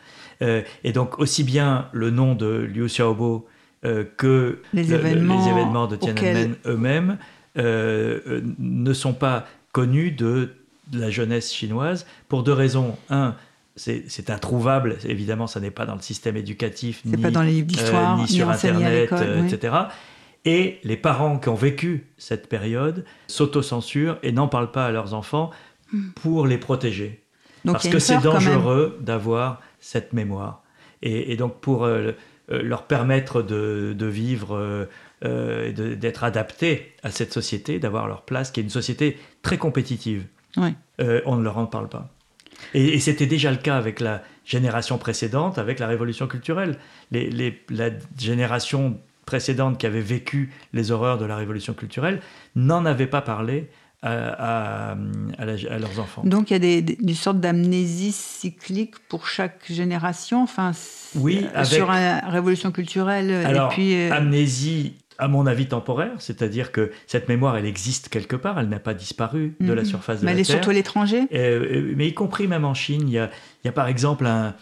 [0.42, 3.46] Euh, et donc aussi bien le nom de Liu Xiaobo
[3.84, 7.18] euh, que les, événements, de Tiananmen eux-mêmes
[7.56, 10.50] euh, ne sont pas connus de,
[10.92, 12.96] la jeunesse chinoise pour deux raisons.
[13.08, 13.36] Un,
[13.76, 18.16] c'est introuvable, évidemment, ça n'est pas dans le système éducatif, ni, pas dans les livres
[18.18, 19.10] ni, sur Internet,
[19.46, 19.72] etc
[20.44, 25.14] et les parents qui ont vécu cette période s'autocensurent et n'en parlent pas à leurs
[25.14, 25.50] enfants
[25.92, 26.10] hmm.
[26.14, 27.24] pour les protéger.
[27.64, 30.62] Parce que c'est dangereux d'avoir cette mémoire.
[31.02, 32.12] Et, donc pour euh,
[32.50, 34.86] euh, leur permettre de, vivre
[35.22, 39.58] euh, et d'être adaptés à cette société, d'avoir leur place, qui est une société très
[39.58, 40.26] compétitive.
[40.56, 42.10] on ne leur en parle pas.
[42.72, 46.78] Et, c'était déjà le cas avec la génération précédente, avec la révolution culturelle.
[47.10, 52.20] Les, la génération précédentes qui avaient vécu les horreurs de la révolution culturelle
[52.54, 53.68] n'en avaient pas parlé
[54.04, 54.96] à,
[55.78, 56.22] leurs enfants.
[56.24, 60.72] Donc il y a des, des, sortes d'amnésie cyclique pour chaque génération, enfin,
[61.14, 61.72] oui, avec...
[61.72, 63.30] sur la révolution culturelle.
[63.30, 68.08] Alors, et puis, euh, amnésie à mon avis temporaire, c'est-à-dire que cette mémoire, elle existe
[68.08, 69.88] quelque part, elle n'a pas disparu de la mhm.
[69.88, 70.36] surface de mais la Terre.
[70.36, 71.22] Mais elle est surtout à l'étranger?
[71.32, 73.30] Euh, Mais y compris même en Chine, il y a,
[73.62, 74.54] il y a par exemple un,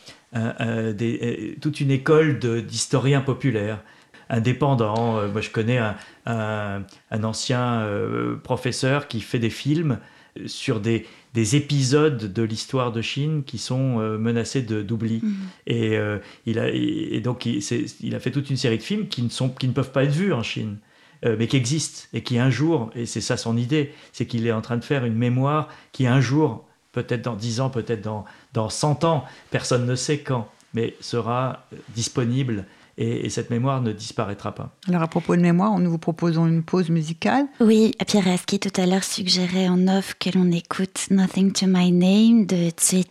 [0.93, 3.83] des, euh, toute une école d'historiens populaires
[4.33, 5.19] indépendant.
[5.19, 5.79] Euh, moi, je connais
[6.27, 6.83] un,
[7.23, 9.99] ancien euh, professeur qui fait des films
[10.47, 15.21] sur des, épisodes de l'histoire de Chine qui sont euh, menacés d'oubli.
[15.23, 15.35] Mhm.
[15.67, 15.99] Et,
[16.47, 17.63] il a, et donc, il,
[18.01, 20.05] il, a fait toute une série de films qui ne, sont, qui ne peuvent pas
[20.05, 20.79] être vus en Chine.
[21.25, 24.53] mais qui existent et qui un jour, et c'est ça son idée, c'est qu'il est
[24.53, 28.25] en train de faire une mémoire qui un jour, peut-être dans 10 ans, peut-être dans,
[28.55, 32.65] dans 100 ans, personne ne sait quand, mais sera disponible
[32.99, 34.77] et, cette mémoire ne disparaîtra pas.
[34.89, 37.47] Alors à propos de mémoire, nous vous proposons une pause musicale.
[37.61, 41.93] Oui, Pierre Aski tout à l'heure suggérait en off que l'on écoute Nothing to My
[41.93, 43.05] Name de Tzu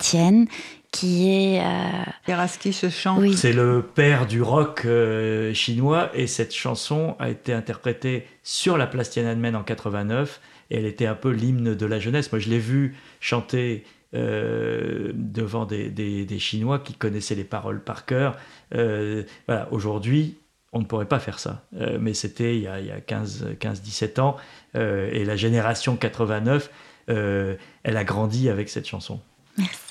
[0.91, 1.61] qui est...
[1.61, 2.03] Euh...
[2.25, 3.19] Pierre Aski se chante.
[3.19, 3.35] Oui.
[3.35, 8.87] C'est le père du rock euh, chinois et cette chanson a été interprétée sur la
[8.87, 12.31] place Tiananmen en 89 et elle était un peu l'hymne de la jeunesse.
[12.31, 18.05] Moi je l'ai vu chanter euh, devant des, des, Chinois qui connaissaient les paroles par
[18.05, 18.37] cœur.
[18.75, 20.37] Euh, voilà, aujourd'hui,
[20.73, 21.63] on ne pourrait pas faire ça.
[21.79, 24.35] Euh, mais c'était il y a, a 15-17 ans.
[24.75, 26.69] et la génération 89,
[27.07, 29.21] elle a grandi avec cette chanson.
[29.57, 29.90] Merci.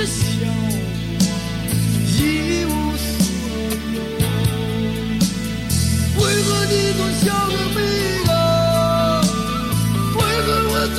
[0.00, 0.46] 是笑
[2.16, 2.18] 一
[2.64, 3.08] 无所
[3.94, 3.98] 有。
[6.16, 7.78] 为何你总笑得迷
[8.26, 8.30] 人？
[10.16, 10.98] 为何我总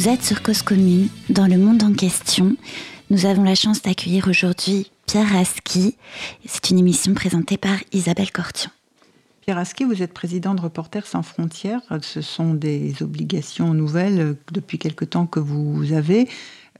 [0.00, 2.56] Vous êtes sur Cause Commune, dans le monde en question.
[3.10, 5.94] Nous avons la chance d'accueillir aujourd'hui Pierre Aski.
[6.46, 8.70] C'est une émission présentée par Isabelle Cortian.
[9.42, 11.82] Pierre Aski, vous êtes président de Reporters sans frontières.
[12.00, 16.30] Ce sont des obligations nouvelles depuis quelque temps que vous avez.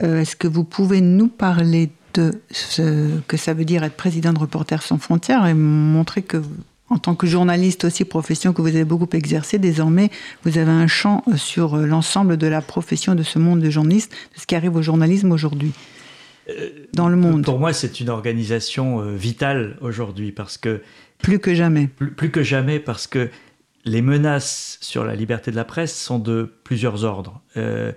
[0.03, 4.33] Euh, Est-ce que vous pouvez nous parler de ce que ça veut dire être président
[4.33, 6.43] de Reporters sans frontières et montrer que,
[6.91, 10.11] en tant que journaliste aussi, profession que vous avez beaucoup exercée, désormais,
[10.45, 13.71] vous avez un champ euh, sur euh, l'ensemble de la profession de ce monde de
[13.71, 15.73] journaliste, de ce qui arrive au journalisme aujourd'hui
[16.93, 20.83] dans le monde, Pour moi, c'est une organisation euh, vitale aujourd'hui parce que
[21.19, 21.87] plus que jamais.
[21.87, 23.31] plus, plus que jamais parce que
[23.85, 27.41] les menaces sur la liberté de la presse sont de plusieurs ordres.
[27.57, 27.93] Euh,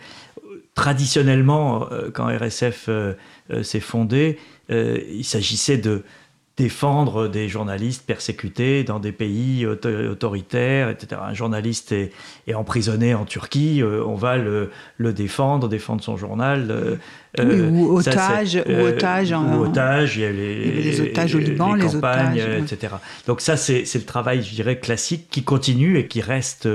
[0.75, 3.13] traditionnellement, euh, quand RSF euh,
[3.51, 4.39] euh, s'est fondé,
[4.71, 6.03] euh, il s'agissait de
[6.55, 11.19] défendre des journalistes persécutés dans des pays autoritaires, etc.
[11.25, 12.11] Un journaliste est,
[12.53, 16.67] emprisonné en Turquie, euh, on va le, défendre, défendre son journal.
[16.69, 16.95] Euh,
[17.39, 21.87] euh, ou otage, ou otage, ou otage, il y a les, otages au Liban, les,
[21.87, 22.93] campagnes, etc.
[23.25, 26.69] Donc ça, c'est le travail, je dirais, classique qui continue et qui reste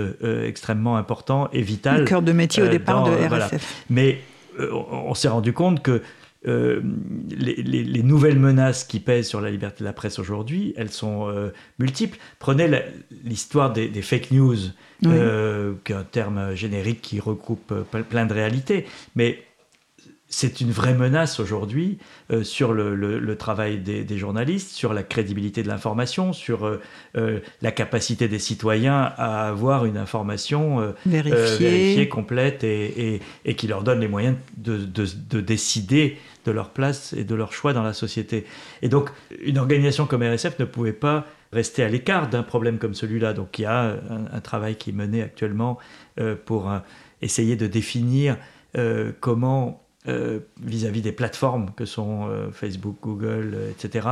[0.45, 2.01] extrêmement important et vital.
[2.01, 3.85] Le cœur de métier au départ de RSF.
[3.91, 4.19] Mais
[4.59, 6.03] on s'est rendu compte que
[6.47, 6.81] euh,
[7.31, 11.51] les, nouvelles menaces qui pèsent sur la liberté de la presse aujourd'hui, elles sont euh,
[11.81, 12.19] multiples.
[12.39, 12.71] Prenez
[13.25, 14.57] l'histoire des, fake news,
[15.07, 17.75] euh, qui est un terme générique qui recoupe
[18.09, 18.87] plein de réalités.
[19.17, 19.43] Mais
[20.31, 21.99] c'est une vraie menace aujourd'hui
[22.31, 26.81] euh, sur le, travail des, journalistes, sur la crédibilité de l'information, sur euh,
[27.17, 32.09] euh, la capacité des citoyens à avoir une information vérifiée.
[32.09, 33.21] complète et,
[33.57, 37.83] qui leur donne les moyens de, décider de leur place et de leur choix dans
[37.83, 38.45] la société.
[38.83, 39.11] Et donc,
[39.43, 43.33] une organisation comme RSF ne pouvait pas rester à l'écart d'un problème comme celui-là.
[43.33, 45.79] Donc, il y a un, travail qui est mené actuellement
[46.45, 46.71] pour
[47.23, 48.37] essayer de définir
[49.21, 54.07] comment euh, vis-à-vis des plateformes que sont euh, Facebook, Google, euh, etc.,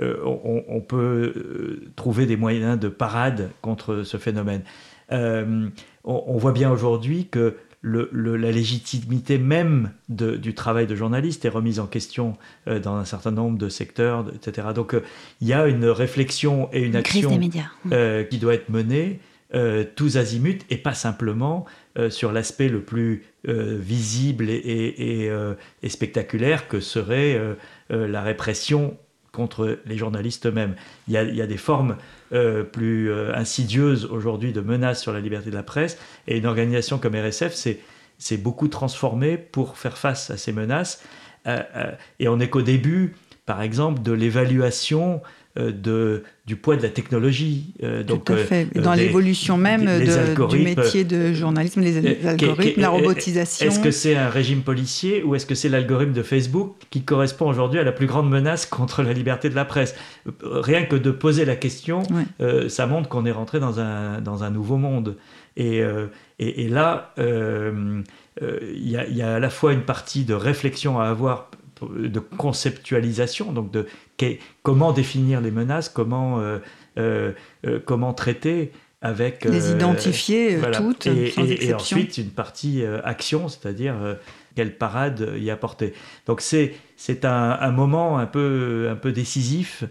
[0.00, 4.62] on, peut trouver des moyens de parade contre ce phénomène.
[5.10, 11.86] On, voit bien aujourd'hui que la légitimité même du travail de journaliste est remise en
[11.86, 14.68] question dans un certain nombre de secteurs, etc.
[14.74, 14.96] Donc
[15.40, 19.20] il y a une réflexion et une, action qui doit être menée
[19.96, 21.66] tous azimuts et pas simplement
[22.08, 27.54] sur l'aspect le plus euh, visible euh, et, spectaculaire que serait euh,
[27.88, 28.98] la répression
[29.32, 30.74] contre les journalistes eux-mêmes.
[31.08, 31.96] Il, y a des formes
[32.72, 37.14] plus insidieuses aujourd'hui de menaces sur la liberté de la presse, et une organisation comme
[37.14, 41.04] RSF s'est beaucoup transformée pour faire face à ces menaces.
[41.46, 43.14] et on n'est qu'au début,
[43.50, 47.74] par exemple, de l'évaluation euh, de, du poids de la technologie.
[47.82, 48.68] Euh, donc, Tout à fait.
[48.76, 49.84] Euh, dans l'évolution même
[50.48, 53.66] du métier de journalisme, les, algorithmes, la robotisation.
[53.66, 57.48] Est-ce que c'est un régime policier ou est-ce que c'est l'algorithme de Facebook qui correspond
[57.48, 59.96] aujourd'hui à la plus grande menace contre la liberté de la presse?
[60.42, 62.02] Rien que de poser la question,
[62.68, 65.16] ça montre qu'on est rentré dans un, dans un nouveau monde.
[65.56, 65.82] Et,
[66.38, 68.04] et, là, il
[68.76, 71.50] y, y, a à la fois une partie de réflexion à avoir
[71.88, 73.86] de conceptualisation, donc de
[74.62, 76.58] comment définir les menaces, comment, euh,
[76.98, 77.32] euh,
[77.66, 79.44] euh, comment traiter avec...
[79.44, 81.32] Les identifier toutes, et,
[81.66, 83.94] et, ensuite une partie action, c'est-à-dire
[84.54, 85.94] quelle parade y apporter.
[86.26, 86.74] Donc c'est
[87.24, 89.84] un, un, moment un peu, un peu décisif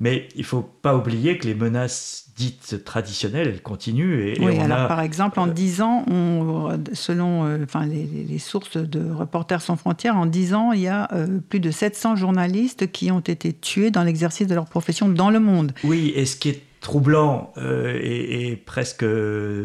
[0.00, 4.28] mais il ne faut pas oublier que les menaces dites traditionnelles, elles continuent.
[4.28, 8.76] Et, oui, alors par exemple, en 10 euh, ans, on, selon euh, enfin, les, sources
[8.76, 12.92] de Reporters sans frontières, en 10 ans, il y a euh, plus de 700 journalistes
[12.92, 15.72] qui ont été tués dans l'exercice de leur profession dans le monde.
[15.82, 19.04] Oui, et ce qui est troublant et, et, presque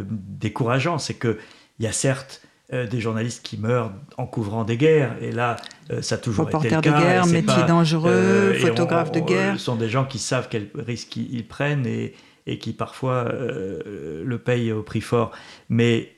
[0.10, 1.38] décourageant, c'est qu'il
[1.80, 5.16] y a certes des journalistes qui meurent en couvrant des guerres.
[5.22, 5.58] Et là,
[6.02, 6.82] ça a toujours été le cas.
[6.82, 9.60] de guerre, métier dangereux, euh, photographe de guerre.
[9.60, 12.16] Ce sont des gens qui savent quels risques ils, prennent et,
[12.48, 15.32] et, qui parfois le payent au prix fort.
[15.70, 16.16] Mais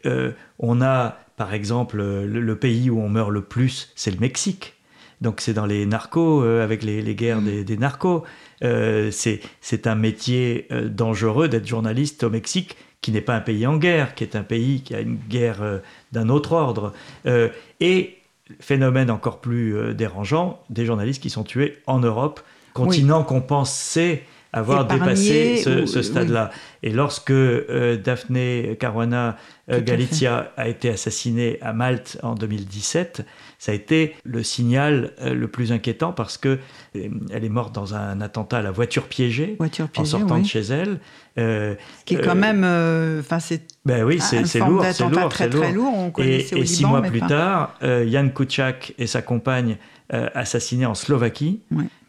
[0.60, 4.74] on a, par exemple, le, pays où on meurt le plus, c'est le Mexique.
[5.22, 8.24] Donc c'est dans les narcos, avec les, les guerres des, des narcos.
[8.62, 14.16] c'est un métier dangereux d'être journaliste au Mexique qui n'est pas un pays en guerre,
[14.16, 15.78] qui est un pays qui a une guerre euh,
[16.12, 16.92] d'un autre ordre.
[17.28, 18.18] Euh, et,
[18.60, 22.42] phénomène encore plus euh, dérangeant, des journalistes qui sont tués en Europe,
[22.74, 24.24] continent qu'on pensait
[24.56, 26.52] avoir dépassé ce, stade-là.
[26.84, 27.34] Et lorsque
[28.04, 29.38] Daphné Caruana
[29.70, 33.26] Galizia a été assassinée à Malte en 2017,
[33.66, 36.60] ça a été le signal euh, le plus inquiétant parce que
[36.96, 39.58] euh, elle est morte dans un attentat à la voiture piégée,
[39.98, 41.00] en sortant de chez elle.
[41.38, 42.64] Euh, Ce qui est quand même,
[43.20, 43.64] enfin c'est.
[43.86, 45.94] Ben oui, c'est lourd, c'est lourd, très, très lourd.
[45.94, 49.78] On et, et six mois plus tard, Jan Kuciak et sa compagne
[50.10, 51.62] assassinés en Slovaquie.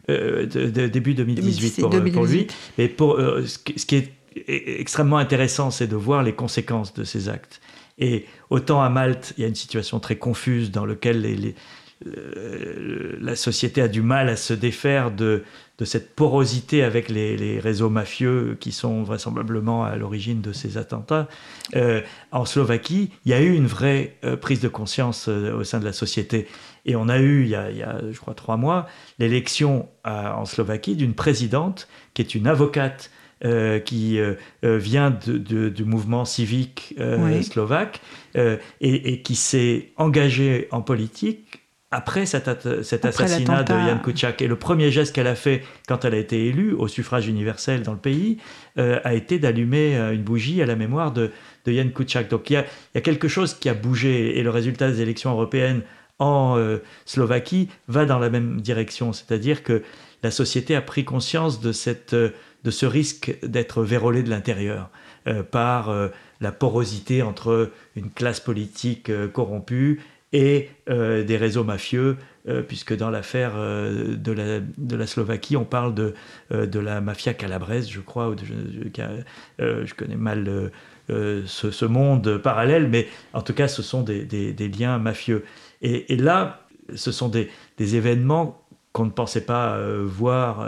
[0.07, 2.47] De, début 2018, pour, pour, lui.
[2.77, 4.11] Mais pour, ce qui est
[4.47, 7.59] extrêmement intéressant, c'est de voir les conséquences de ces actes.
[7.99, 11.25] Et autant à Malte, il y a une situation très confuse dans laquelle
[12.05, 15.43] euh, la société a du mal à se défaire de,
[15.83, 21.27] cette porosité avec les, réseaux mafieux qui sont vraisemblablement à l'origine de ces attentats.
[21.75, 22.01] Euh,
[22.31, 25.85] en Slovaquie, il y a eu une vraie euh, prise de conscience au sein de
[25.85, 26.47] la société.
[26.87, 28.87] Et on a eu, il y a, il y a je crois, trois mois,
[29.19, 33.11] l'élection en Slovaquie d'une présidente qui est une avocate
[33.45, 34.33] euh, qui euh,
[34.65, 36.95] euh, vient du mouvement civique
[37.43, 38.01] slovaque
[38.81, 44.41] et, qui s'est engagé en politique après cet, assassinat de Yann Kuciak.
[44.41, 47.81] Et le premier geste qu'elle a fait quand elle a été élue au suffrage universel
[47.83, 48.37] dans le pays
[48.77, 51.31] euh, a été d'allumer euh, une bougie à la mémoire de,
[51.65, 52.29] de Yann Kuciak.
[52.29, 55.81] Donc il y, a, quelque chose qui a bougé et le résultat des élections européennes
[56.19, 59.13] en euh, Slovaquie va dans la même direction.
[59.13, 59.83] C'est-à-dire que
[60.23, 64.89] la société a pris conscience de, cette, de ce risque d'être vérolé de l'intérieur
[65.51, 65.93] par
[66.39, 69.99] la porosité entre une classe politique corrompue
[70.33, 75.55] et euh, des réseaux mafieux, euh, puisque dans l'affaire euh, de, la, de, la, Slovaquie,
[75.55, 76.13] on parle de,
[76.51, 80.71] de la mafia calabraise, je crois, ou je, connais mal
[81.09, 85.45] ce, monde parallèle, mais en tout cas, ce sont des, des liens mafieux.
[85.81, 86.61] Et, et, là,
[86.95, 88.61] ce sont des, des événements
[88.93, 90.65] qu'on ne pensait pas voir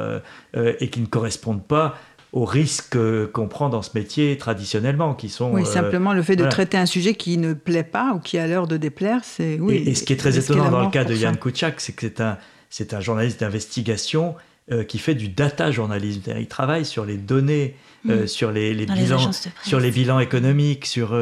[0.54, 1.96] et qui ne correspondent pas
[2.32, 2.98] aux risques
[3.32, 5.52] qu'on prend dans ce métier traditionnellement, qui sont...
[5.52, 8.38] Oui, euh, simplement le fait de traiter un sujet qui ne plaît pas ou qui
[8.38, 9.60] a l'heure de déplaire, c'est...
[9.60, 12.02] Oui, et, ce qui est très étonnant dans le cas de Yann Kuciak, c'est que
[12.02, 12.38] c'est un,
[12.70, 14.36] c'est un journaliste d'investigation
[14.72, 16.22] euh, qui fait du data journalisme.
[16.38, 17.76] Il travaille sur les données,
[18.10, 18.28] euh, mm.
[18.28, 19.32] sur les, les bilans,
[19.64, 21.18] sur les bilans économiques, sur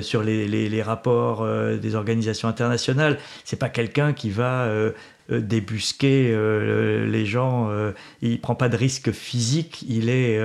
[0.00, 1.46] sur les, les, rapports
[1.80, 3.18] des organisations internationales.
[3.44, 4.92] C'est pas quelqu'un qui va
[5.30, 7.70] euh, débusquer euh, les gens.
[7.70, 9.84] Euh, il prend pas de risque physique.
[9.88, 10.40] Il est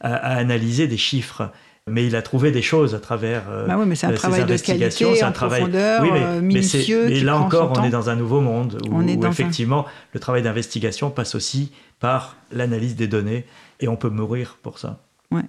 [0.00, 1.50] à, analyser des chiffres
[1.88, 4.56] mais il a trouvé des choses à travers bah oui, mais c'est un travail de
[4.56, 7.06] qualité, c'est un travail oui, mais, minutieux.
[7.08, 11.34] Mais, là encore, on est dans un nouveau monde où, effectivement le travail d'investigation passe
[11.34, 13.44] aussi par l'analyse des données
[13.80, 15.00] et on peut mourir pour ça.
[15.30, 15.42] Ouais.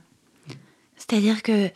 [0.96, 1.70] C'est-à-dire que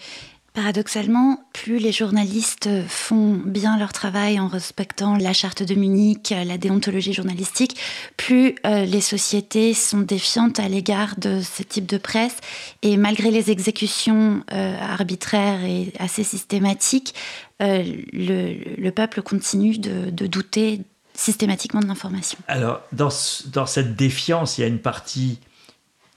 [0.55, 6.57] Paradoxalement, plus les journalistes font bien leur travail en respectant la charte de Munich, la
[6.57, 7.75] déontologie journalistique,
[8.15, 12.37] plus euh, les sociétés sont défiantes à l'égard de ce type de presse.
[12.83, 17.13] Et malgré les exécutions euh, arbitraires et assez systématiques,
[17.61, 17.83] euh,
[18.13, 20.83] le, peuple continue de, douter
[21.13, 22.39] systématiquement de l'information.
[22.47, 23.09] Alors, dans,
[23.47, 25.39] dans cette défiance, il y a une partie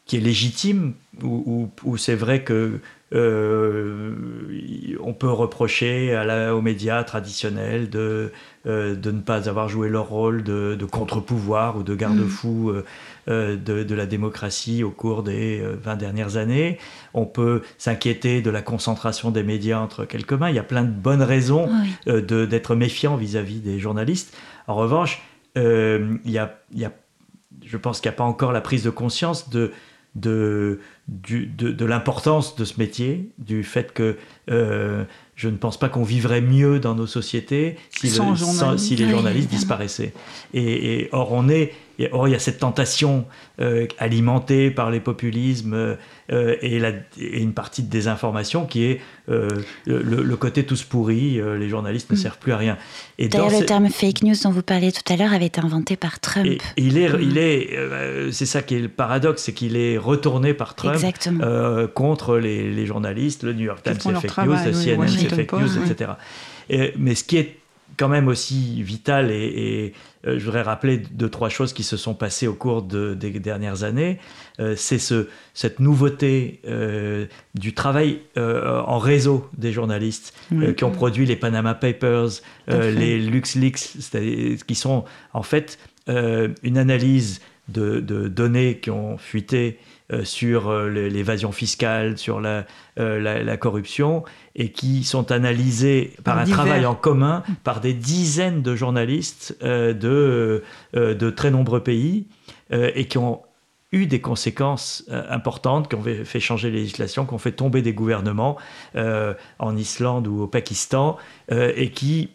[0.07, 2.81] qui est légitime, où c'est vrai que
[3.15, 4.13] euh,
[5.01, 8.33] on peut reprocher à la, aux médias traditionnels de,
[8.67, 12.83] euh, de ne pas avoir joué leur rôle de, contre-pouvoir ou de garde-fou mm.
[13.29, 16.79] euh, de, la démocratie au cours des 20 dernières années.
[17.15, 20.51] On peut s'inquiéter de la concentration des médias entre quelques mains.
[20.51, 21.69] Il y a plein de bonnes raisons
[22.07, 24.37] d'être méfiant vis-à-vis des journalistes.
[24.67, 25.23] En revanche,
[25.57, 26.93] il y a, il y a,
[27.65, 29.73] je pense qu'il n'y a pas encore la prise de conscience de
[30.15, 34.17] de, de, l'importance de ce métier, du fait que
[34.51, 35.05] euh,
[35.39, 40.13] je ne pense pas qu'on vivrait mieux dans nos sociétés si, si les journalistes disparaissaient.
[40.53, 41.75] Et, or, on est,
[42.11, 43.25] or, il y a cette tentation
[43.61, 45.97] euh, alimentée par les populismes
[46.33, 49.49] euh, et, la, une partie de désinformation qui est euh,
[49.87, 52.19] le, côté tous pourri, les journalistes ne mm.
[52.19, 52.77] servent plus à rien.
[53.21, 56.19] D'ailleurs, le terme fake news dont vous parliez tout à l'heure avait été inventé par
[56.19, 56.47] Trump.
[56.47, 57.79] Et, il est, il est,
[58.33, 61.01] c'est ça qui est le paradoxe, c'est qu'il est retourné par Trump
[61.95, 63.45] contre les, les, journalistes.
[63.45, 66.13] Le New York Times c'est fake news, le CNN fake news, etc.
[66.97, 67.59] mais ce qui est
[67.97, 69.93] quand même aussi vital et,
[70.27, 73.85] euh, je voudrais rappeler deux trois choses qui se sont passées au cours des dernières
[73.85, 74.19] années.
[74.61, 80.35] Euh, c'est ce, cette nouveauté euh, du travail en réseau des journalistes
[80.77, 82.29] qui ont produit les Panama Papers,
[82.69, 83.97] les LuxLeaks,
[84.67, 89.79] qui sont en fait une analyse de, données qui ont fuité
[90.25, 92.65] sur euh, l'évasion fiscale, sur la,
[92.99, 98.63] euh, la, corruption, et qui sont analysées par, un travail en commun par des dizaines
[98.63, 100.63] de journalistes de,
[100.95, 102.27] de très nombreux pays,
[102.71, 103.43] et qui ont
[103.93, 107.93] eu des conséquences importantes, qui ont fait changer les législations, qui ont fait tomber des
[107.93, 108.57] gouvernements
[108.95, 111.17] en Islande ou au Pakistan,
[111.51, 112.31] et qui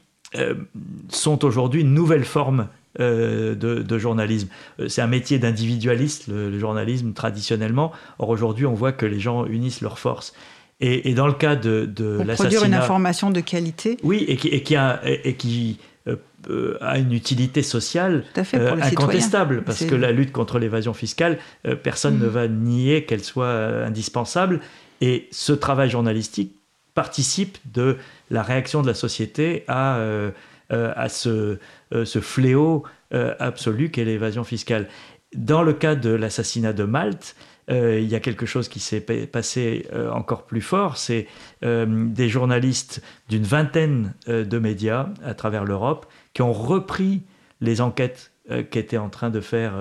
[1.09, 2.67] sont aujourd'hui une nouvelle forme
[2.99, 4.49] euh, de, journalisme.
[4.79, 7.91] Euh, c'est un métier d'individualiste, le, journalisme, traditionnellement.
[8.19, 10.33] Or, aujourd'hui, on voit que les gens unissent leurs forces.
[10.79, 12.35] Et, dans le cas de, de l'assassinat...
[12.35, 13.97] produire une information de qualité.
[14.03, 19.85] Oui, et qui, et qui a, et qui, euh, a une utilité sociale incontestable, parce
[19.85, 21.39] que la lutte contre l'évasion fiscale,
[21.81, 22.29] personne ne mm.
[22.29, 24.59] va nier qu'elle soit indispensable.
[25.01, 26.57] Et ce travail journalistique
[26.93, 27.97] participe de
[28.29, 29.97] la réaction de la société à,
[30.69, 31.59] à ce, euh,
[32.05, 32.83] ce fléau
[33.13, 34.87] euh, absolu qu'est l'évasion fiscale.
[35.35, 37.35] Dans le cas de l'assassinat de Malte,
[37.69, 41.27] euh, il y a quelque chose qui s'est passé encore plus fort, c'est
[41.61, 47.21] des journalistes d'une vingtaine de médias à travers l'Europe qui ont repris
[47.61, 48.31] les enquêtes
[48.69, 49.73] qu'était en train de faire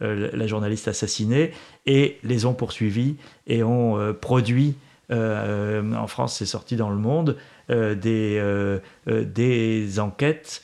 [0.00, 1.52] la journaliste assassinée
[1.84, 3.16] et les ont poursuivis
[3.46, 4.76] et ont produit,
[5.10, 7.36] en France c'est sorti dans le monde,
[7.68, 10.63] des, des enquêtes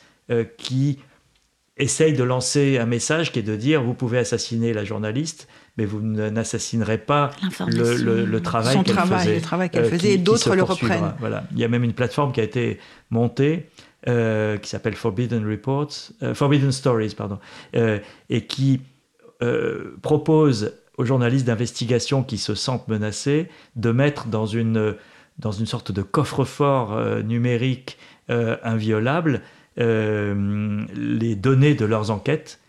[0.57, 0.99] qui
[1.77, 5.85] essaye de lancer un message qui est de dire vous pouvez assassiner la journaliste, mais
[5.85, 7.31] vous n'assassinerez pas
[7.67, 9.35] le, le, le, travail qu'elle travail, faisait.
[9.35, 11.13] le travail qu'elle euh, faisait, qui- et d'autres le reprennent.
[11.19, 11.43] Voilà.
[11.53, 12.77] Il y a même une plateforme qui a été
[13.09, 13.67] montée
[14.07, 15.91] euh, qui s'appelle Forbidden Reports,
[16.23, 17.39] euh, Forbidden Stories, pardon,
[17.75, 18.81] euh, et qui
[19.41, 24.95] euh, propose aux journalistes d'investigation qui se sentent menacés de mettre dans une,
[25.39, 27.97] dans une sorte de coffre-fort euh, numérique
[28.29, 29.39] euh, inviolable euh,
[29.77, 32.59] les données de leurs enquêtes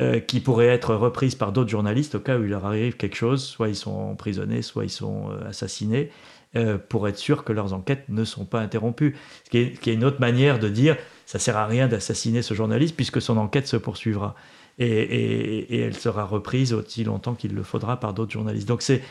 [0.00, 3.16] euh, qui pourraient être reprises par d'autres journalistes au cas où il leur arrive quelque
[3.16, 6.10] chose, soit ils sont emprisonnés, soit ils sont euh, assassinés,
[6.56, 9.16] euh, pour être sûr que leurs enquêtes ne sont pas interrompues.
[9.44, 10.96] Ce qui est, une autre manière de dire
[11.26, 14.34] ça sert à rien d'assassiner ce journaliste puisque son enquête se poursuivra.
[14.78, 18.68] Et, et- elle sera reprise aussi longtemps qu'il le faudra par d'autres journalistes.
[18.68, 19.02] Donc c'est,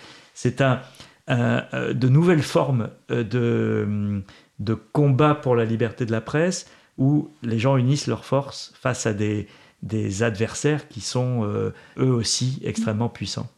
[0.62, 0.82] un,
[1.28, 4.22] un- euh, de nouvelles formes euh, de,
[4.60, 6.68] de combat pour la liberté de la presse
[6.98, 9.48] où les gens unissent leurs forces face à des,
[9.84, 13.50] des adversaires qui sont euh, eux aussi extrêmement puissants.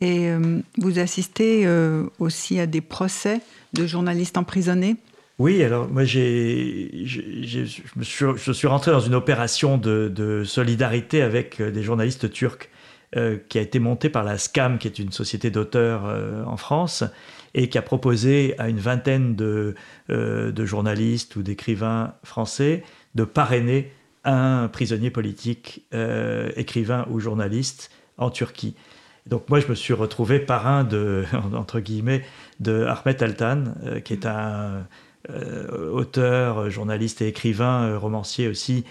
[0.00, 3.40] Et euh, vous assistez euh, aussi à des procès
[3.72, 4.96] de journalistes emprisonnés?
[5.38, 7.20] Oui, alors moi j'ai, je,
[7.96, 12.68] me suis, je suis rentré dans une opération de, de solidarité avec des journalistes turcs
[13.16, 16.58] euh, qui a été montée par la SCAM, qui est une société d'auteurs euh, en
[16.58, 17.04] France,
[17.54, 19.74] et qui a proposé à une vingtaine de,
[20.10, 22.82] euh, journalistes ou d'écrivains français
[23.14, 23.90] de parrainer
[24.24, 25.86] un prisonnier politique,
[26.56, 28.74] écrivain ou journaliste en Turquie.
[29.24, 32.26] Donc moi, je me suis retrouvé parrain de, entre guillemets,
[32.60, 33.64] de Ahmet Altan,
[34.04, 34.86] qui est un
[35.92, 38.84] auteur, journaliste et écrivain, romancier aussi,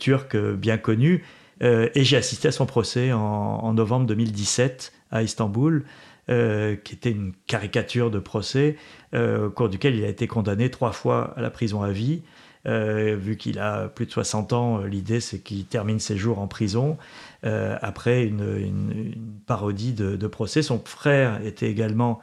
[0.00, 1.22] turc bien connu.
[1.62, 5.84] Euh, et j'ai assisté à son procès en, en novembre 2017 à Istanbul,
[6.30, 8.76] euh, qui était une caricature de procès,
[9.14, 12.22] euh, au cours duquel il a été condamné trois fois à la prison à vie.
[12.68, 16.46] Euh, vu qu'il a plus de 60 ans, l'idée c'est qu'il termine ses jours en
[16.46, 16.96] prison
[17.42, 20.62] après une, une- une parodie de, de procès.
[20.62, 22.20] Son frère était également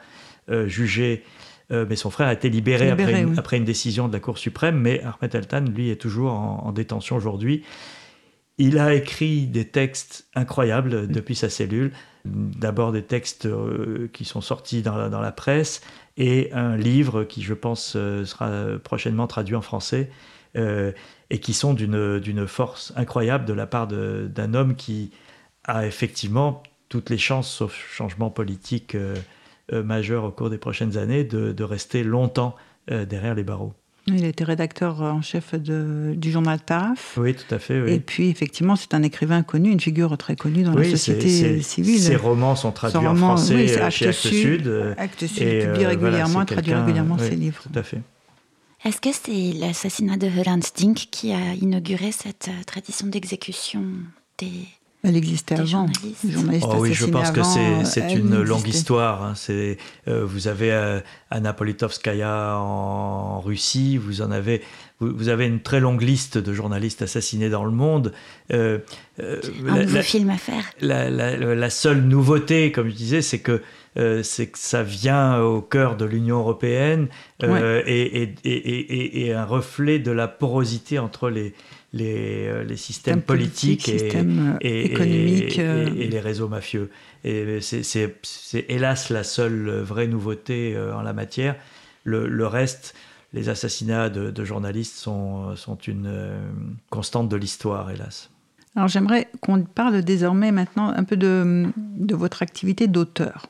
[0.68, 1.24] jugé,
[1.70, 3.36] mais son frère a été libéré, Libéré, après, une, oui.
[3.38, 4.80] après une décision de la Cour suprême.
[4.80, 7.64] Mais Ahmed Altan, lui, est toujours en, en détention aujourd'hui.
[8.62, 11.94] Il a écrit des textes incroyables depuis sa cellule.
[12.26, 15.82] D'abord des textes euh, qui sont sortis dans la, presse
[16.18, 20.12] et un livre qui, je pense, euh, sera prochainement traduit en français
[20.58, 20.92] euh,
[21.30, 25.12] et qui sont d'une force incroyable de la part d'un homme qui
[25.64, 28.98] a effectivement toutes les chances, sauf changement politique
[29.72, 32.56] majeur au cours des prochaines années, de, rester longtemps
[32.88, 33.79] derrière les barreaux.
[34.16, 37.18] Il a été rédacteur en chef de- du journal Taraf.
[37.18, 37.82] Oui, tout à fait.
[37.82, 37.92] Oui.
[37.94, 41.62] Et puis, effectivement, c'est un écrivain connu, une figure très connue dans la société c'est-
[41.62, 42.00] civile.
[42.00, 44.32] Ses romans sont traduits Son en roman, français oui, Actes chez Actes Sud.
[44.60, 44.68] Sud.
[44.68, 47.62] euh, Actes Sud et, publie euh, régulièrement, voilà, traduit régulièrement oui, ses livres.
[47.72, 48.02] Tout à fait.
[48.86, 53.84] Est-ce que c'est l'assassinat de Hrant Dink qui a inauguré cette euh, tradition d'exécution
[54.38, 54.52] des...
[55.02, 55.70] Elle existait Des avant.
[55.88, 56.24] journalistes.
[56.26, 57.42] Les journalistes Oh oui, je pense que
[57.86, 59.24] c'est une longue histoire.
[59.24, 59.34] hein.
[59.36, 59.78] C'est
[60.10, 61.00] euh, vous avez euh,
[61.32, 64.62] Anna Politkovskaya en Russie, vous en avez
[65.00, 68.12] vous, vous avez une très longue liste de journalistes assassinés dans le monde.
[68.52, 68.80] Euh,
[69.22, 70.66] euh, Un la- nouveau la- film à faire.
[70.82, 73.62] la, la- la seule nouveauté, comme je disais, c'est que,
[73.98, 77.08] euh, c'est que ça vient au cœur de l'Union européenne
[77.44, 81.54] euh, et, et- et- et- et un reflet de la porosité entre les,
[81.94, 85.88] les, euh, les systèmes Système politique, politiques et, système, euh, et- et- économique, et- euh.
[85.98, 86.90] et les réseaux mafieux.
[87.24, 91.56] Et c'est- hélas la seule vraie nouveauté en la matière.
[92.04, 92.96] Le, le reste,
[93.34, 96.10] les assassinats de, de journalistes sont, sont une
[96.90, 98.30] constante de l'histoire, hélas.
[98.76, 103.48] Alors j'aimerais qu'on parle désormais maintenant un peu de, de votre activité d'auteur.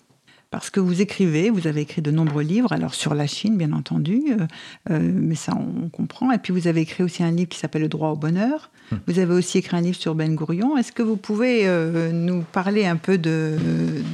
[0.52, 3.72] Parce que vous écrivez, vous avez écrit de nombreux livres, alors sur la Chine bien
[3.72, 4.48] entendu, euh,
[4.90, 6.32] euh, mais ça on comprend.
[6.32, 8.72] Et puis vous avez écrit aussi un livre qui s'appelle Le droit au bonheur.
[9.06, 10.76] Vous avez aussi écrit un livre sur Ben Gourion.
[10.76, 13.56] Est-ce que vous pouvez euh, nous parler un peu de,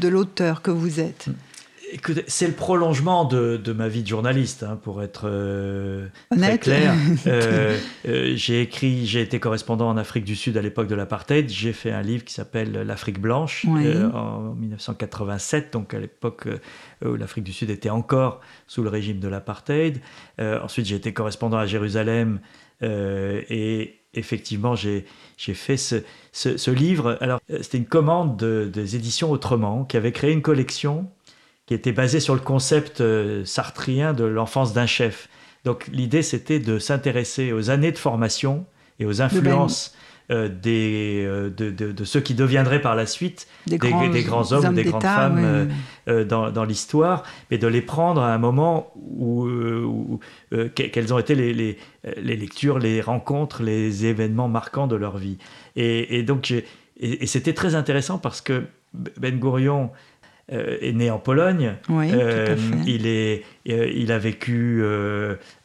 [0.01, 1.29] de l'auteur que vous êtes?
[1.91, 6.57] Écoutez, c'est le prolongement de, de ma vie de journaliste, hein, pour être euh, très
[6.59, 6.93] clair.
[7.27, 7.77] Euh,
[8.07, 11.49] euh, j'ai écrit, j'ai été correspondant en Afrique du Sud à l'époque de l'apartheid.
[11.49, 13.87] J'ai fait un livre qui s'appelle L'Afrique blanche Oui.
[14.13, 16.47] en 1987, donc à l'époque
[17.03, 20.01] où l'Afrique du Sud était encore sous le régime de l'apartheid.
[20.39, 22.39] Ensuite, j'ai été correspondant à Jérusalem
[22.81, 25.05] et effectivement, j'ai
[25.37, 25.95] fait ce,
[26.31, 27.17] ce, ce livre.
[27.21, 31.07] Alors, c'était une commande de- des éditions Autrement qui avait créé une collection
[31.65, 35.29] qui était basée sur le concept euh, sartrien de l'enfance d'un chef.
[35.63, 38.65] Donc l'idée, c'était de s'intéresser aux années de formation
[38.99, 39.95] et aux influences
[40.31, 44.09] euh, des, euh, de, de- de ceux qui deviendraient par la suite Des des, grands
[44.09, 45.67] des grands hommes, ou des grandes femmes
[46.07, 50.19] ouais, euh, dans, dans l'histoire, mais de les prendre à un moment où, où,
[50.51, 51.77] que- quelles ont été les, les,
[52.17, 55.37] les lectures, les rencontres, les événements marquants de leur vie.
[55.75, 56.51] Et, et donc,
[56.99, 58.63] et c'était très intéressant parce que
[59.17, 59.91] Ben Gurion
[60.51, 61.73] euh, est né en Pologne.
[61.89, 64.83] Oui, Euh, il, est, euh, il a vécu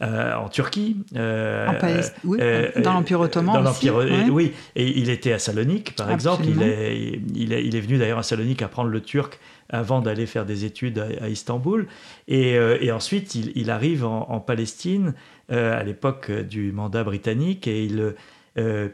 [0.01, 0.97] en Turquie.
[1.15, 2.39] En Palest- oui,
[2.83, 4.31] dans l'Empire ottoman Dans aussi, l'Empire, ouais.
[4.31, 4.53] oui.
[4.77, 6.45] Et il était à Salonique, par exemple.
[6.47, 10.27] Il est, il, est, il est venu d'ailleurs à Salonique apprendre le turc avant d'aller
[10.27, 11.87] faire des études à, à Istanbul.
[12.29, 15.15] Et, et ensuite, il, il arrive en, en Palestine
[15.51, 17.67] à l'époque du mandat britannique.
[17.67, 18.15] Et, il,
[18.59, 18.89] euh,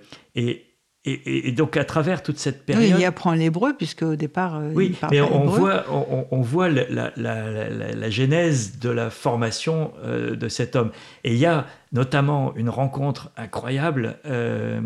[1.07, 2.99] et, et, et donc, à travers toute cette Oui, période.
[3.01, 6.41] il apprend l'hébreu, puisque au départ, euh, Oui, il parle mais on voit, on, on
[6.43, 10.91] voit la, la- la- la- la genèse de la formation euh, de cet homme.
[11.25, 14.81] Et il y a notamment une rencontre incroyable euh,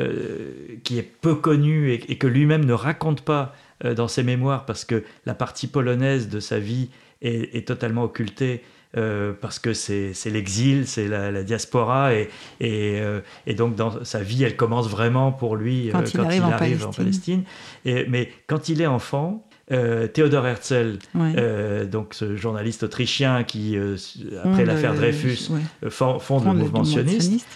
[0.00, 0.50] euh,
[0.84, 3.54] qui est peu connue et, et que lui-même ne raconte pas
[3.96, 6.88] dans ses mémoires parce que la partie polonaise de sa vie
[7.20, 8.62] est, est totalement occultée.
[8.96, 12.28] Euh, parce que c'est l'exil, c'est la, la diaspora, et,
[12.60, 16.20] et, euh, et donc dans sa vie, elle commence vraiment pour lui Quand euh, il
[16.20, 16.92] arrive en Palestine.
[16.96, 17.42] Palestine.
[17.84, 21.32] Et- mais quand il est enfant, euh, Theodor Herzl, Ouais.
[21.38, 23.96] euh, donc ce journaliste autrichien qui, euh,
[24.40, 27.46] après Fonde, l'affaire Dreyfus, ouais, fonde, fonde le mouvement sioniste,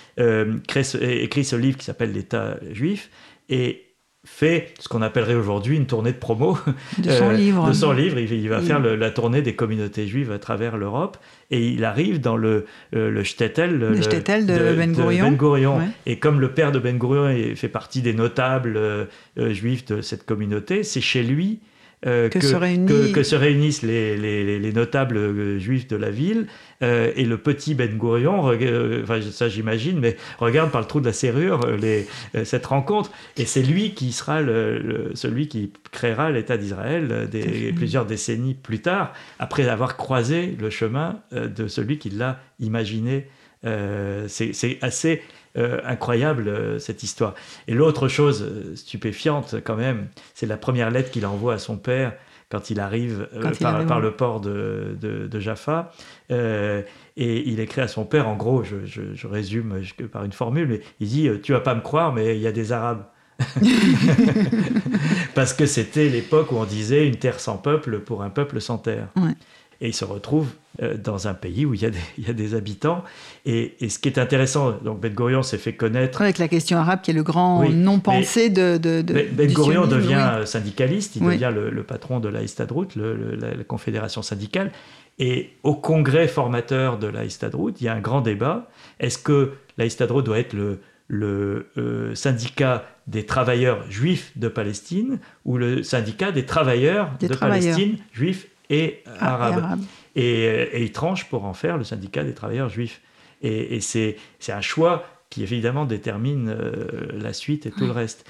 [0.66, 3.10] crée ce- écrit ce livre qui s'appelle L'État juif
[3.50, 3.82] et
[4.28, 6.58] fait ce qu'on appellerait aujourd'hui une tournée de promo
[6.98, 7.68] de son euh, livre.
[7.68, 8.18] de son livre.
[8.18, 8.66] Il, il va Oui.
[8.66, 11.16] faire le- la tournée des communautés juives à travers l'Europe
[11.52, 15.30] et il arrive dans le, le shtetl, Le shtetl de Ben Gurion.
[15.32, 15.78] Gurion.
[15.78, 15.84] Ouais.
[16.06, 19.04] Et comme le père de Ben Gurion fait partie des notables euh,
[19.38, 21.60] euh, juifs de cette communauté, c'est chez lui
[22.06, 25.88] euh, Que se réunit- que- que se réunissent les, les- les- les notables euh, juifs
[25.88, 26.46] de la ville
[26.82, 27.98] euh, et le petit Ben
[28.62, 32.06] euh, enfin ça j'imagine, mais regarde par le trou de la serrure les-
[32.44, 37.72] cette rencontre et c'est lui qui sera le- le- celui qui créera l'État d'Israël des,
[37.72, 43.26] plusieurs décennies plus tard, après avoir croisé le chemin de celui qui l'a imaginé.
[44.28, 45.22] C'est assez
[45.56, 47.34] euh, incroyable euh, cette histoire.
[47.68, 51.76] Et l'autre chose euh, stupéfiante quand même, c'est la première lettre qu'il envoie à son
[51.76, 52.12] père
[52.48, 55.92] quand il arrive, Quand il par, arrive par en- le port de, de- de Jaffa.
[56.30, 59.80] Et il écrit à son père, en gros, je, je- je résume
[60.12, 62.52] par une formule, mais il dit Tu vas pas me croire, mais il y a
[62.52, 63.04] des Arabes.
[65.34, 68.78] Parce que c'était l'époque où on disait une terre sans peuple pour un peuple sans
[68.78, 69.08] terre.
[69.16, 69.32] Ouais.
[69.80, 70.48] Et il se retrouve
[70.82, 73.04] euh, dans un pays où il y a des, il y a des habitants.
[73.44, 76.22] Et, et ce qui est intéressant, donc Ben Gurion s'est fait connaître.
[76.22, 79.52] Avec la question arabe qui est le grand Oui, non-pensé de, de, de- Ben, Ben
[79.52, 80.46] Gurion devient oui.
[80.46, 81.34] syndicaliste, il Oui.
[81.34, 84.72] devient le, le patron de la Histadrut, le- le- la, la confédération syndicale.
[85.18, 88.68] Et au congrès formateur de la Histadrut, il y a un grand débat.
[89.00, 95.18] Est-ce que la Histadrut doit être le, le euh, syndicat des travailleurs juifs de Palestine
[95.44, 97.76] ou le syndicat des travailleurs Des de travailleurs.
[97.76, 99.10] Palestine, juifs et Ah,
[99.50, 99.80] et arabe.
[100.16, 103.00] et, euh, et il tranche pour en faire le syndicat des travailleurs juifs.
[103.42, 107.92] Et, et c'est c'est un choix qui évidemment détermine euh, la suite et tout le
[107.92, 108.24] reste.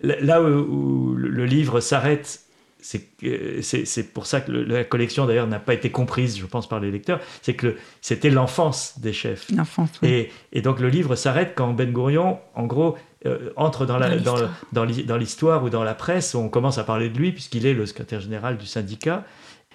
[0.00, 2.40] Là où, où le livre s'arrête,
[2.80, 6.36] c'est que- c'est c'est pour ça que le- la collection d'ailleurs n'a pas été comprise,
[6.38, 9.50] je pense, par les lecteurs, c'est que le- c'était l'enfance des chefs.
[9.56, 10.08] L'enfance, oui.
[10.10, 14.10] Et, et donc le livre s'arrête quand Ben Gurion, en gros, euh, entre dans la-
[14.18, 14.50] Dans dans l'histoire.
[14.72, 17.32] dans l'hi- dans l'histoire ou dans la presse, où on commence à parler de lui,
[17.32, 19.24] puisqu'il est le secrétaire général du syndicat.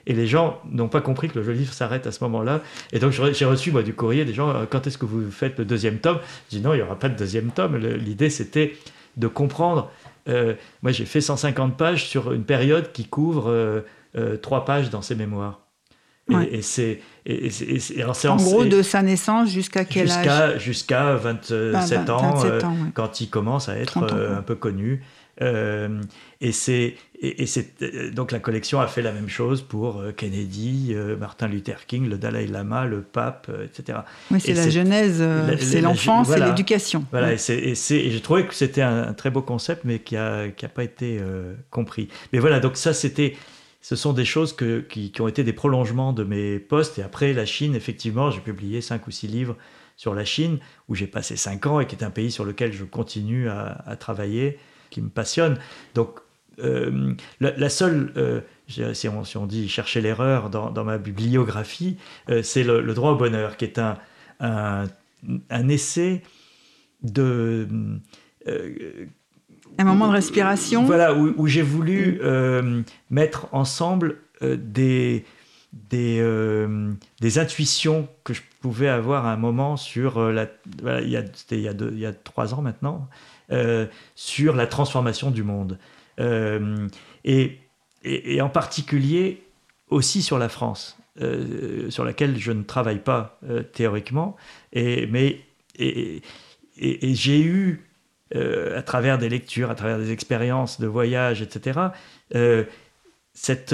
[0.07, 2.61] Et les gens n'ont pas compris que le livre s'arrête à ce moment-là.
[2.93, 5.05] Et donc j'ai re- j'ai reçu moi, du courrier des gens, euh, quand est-ce que
[5.05, 6.19] vous faites le deuxième tome?
[6.51, 7.77] Je dis non, il n'y aura pas de deuxième tome.
[7.77, 8.75] L'idée c'était
[9.17, 9.91] de comprendre.
[10.27, 13.81] euh, moi j'ai fait 150 pages sur une période qui couvre euh,
[14.17, 15.61] euh, trois pages dans ses mémoires.
[16.29, 16.49] Et, Ouais.
[16.53, 16.99] et c'est
[18.27, 20.17] En en- gros, de sa naissance jusqu'à quel âge?
[20.17, 22.77] jusqu'à jusqu'à 27 Bah, vingt- ans, 27 ans, ouais.
[22.93, 24.37] quand il commence à être 30 ans, quoi.
[24.37, 25.01] un peu connu.
[26.41, 27.45] Et c'est et,
[27.81, 31.85] euh, donc la collection a fait la même chose pour euh, Kennedy, euh, Martin Luther
[31.85, 33.99] King, le Dalai Lama, le pape, etc.
[34.31, 35.23] Oui, c'est Et la genèse,
[35.59, 36.47] c'est l'enfance voilà.
[36.47, 37.05] et l'éducation.
[37.11, 40.65] Voilà, et, j'ai trouvé que c'était un, un très beau concept, mais qui n'a qui
[40.65, 42.07] a pas été euh, compris.
[42.31, 43.35] Mais voilà, donc ça, c'était,
[43.81, 46.99] ce sont des choses que, qui, qui ont été des prolongements de mes postes.
[46.99, 49.57] Et après, la Chine, effectivement, j'ai publié cinq ou six livres
[49.97, 52.71] sur la Chine, où j'ai passé cinq ans et qui est un pays sur lequel
[52.71, 54.57] je continue à, à travailler,
[54.89, 55.57] qui me passionne.
[55.95, 56.19] Donc,
[56.63, 58.41] euh, la, la seule, euh,
[58.93, 61.97] si, on, si on dit chercher l'erreur dans, dans ma bibliographie,
[62.29, 63.97] euh, c'est le, le droit au bonheur, qui est un,
[64.39, 64.85] un,
[65.49, 66.21] un essai
[67.03, 67.67] de...
[69.77, 70.83] Un moment de respiration.
[70.83, 72.19] voilà, où, où j'ai voulu
[73.09, 75.25] mettre ensemble des,
[75.73, 76.91] des, euh,
[77.21, 80.47] des intuitions que je pouvais avoir à un moment sur euh, la.
[80.81, 83.07] Voilà, il y a, il y a, deux- il y a trois ans maintenant.
[84.15, 85.77] sur la transformation du monde.
[86.19, 87.59] Et,
[88.03, 89.43] et, en particulier
[89.89, 90.97] aussi sur la France,
[91.89, 93.39] sur laquelle je ne travaille pas
[93.73, 94.35] théoriquement,
[94.73, 95.41] et, mais
[96.77, 97.85] j'ai eu
[98.33, 101.79] à travers des lectures, à travers des expériences de voyage, etc.,
[103.33, 103.73] cette,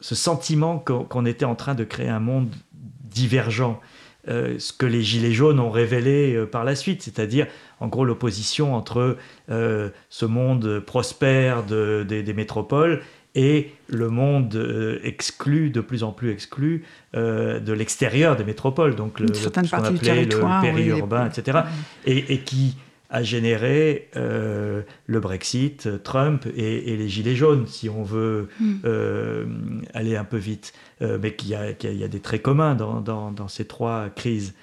[0.00, 3.80] ce sentiment qu'on était en train de créer un monde divergent.
[4.28, 7.46] Euh, ce que les Gilets jaunes ont révélé euh, par la suite, c'est-à-dire
[7.80, 9.16] en gros l'opposition entre
[9.50, 13.02] euh, ce monde prospère des métropoles
[13.34, 19.34] et le monde exclu, de plus en plus exclu, de l'extérieur des métropoles, donc le,
[19.34, 21.58] ce qu'on appelait le périurbain, etc.,
[22.06, 22.78] et, et, qui
[23.10, 28.74] a généré euh, le Brexit, Trump et, les Gilets jaunes, si on veut hmm.
[28.84, 29.46] euh,
[29.94, 30.72] aller un peu vite,
[31.02, 34.54] euh, mais qu'il y, y, a des traits communs dans, dans, ces trois crises.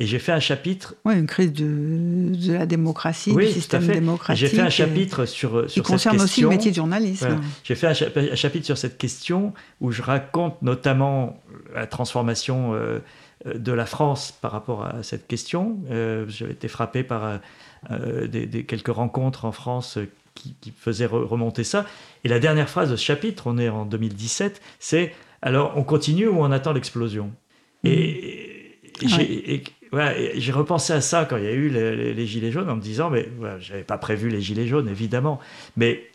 [0.00, 0.94] Et j'ai fait un chapitre.
[1.04, 4.40] Oui, une crise de, de la démocratie, du système démocratique.
[4.40, 7.38] J'ai fait un chapitre sur, sur qui concerne aussi le métier de journalisme.
[7.62, 11.38] J'ai fait un, chapitre sur cette question où je raconte notamment
[11.74, 12.72] la transformation
[13.44, 15.78] de la France par rapport à cette question.
[16.28, 17.40] J'avais été frappé par
[17.90, 19.98] euh, des, quelques rencontres en France
[20.34, 21.86] qui, faisaient remonter ça.
[22.24, 26.28] Et la dernière phrase de ce chapitre, on est en 2017, c'est alors on continue
[26.28, 27.30] ou on attend l'explosion?
[27.84, 28.76] Et,
[29.92, 33.10] j'ai repensé à ça quand il y a eu les, gilets jaunes en me disant
[33.10, 35.40] mais je j'avais pas prévu les gilets jaunes évidemment,
[35.76, 36.10] mais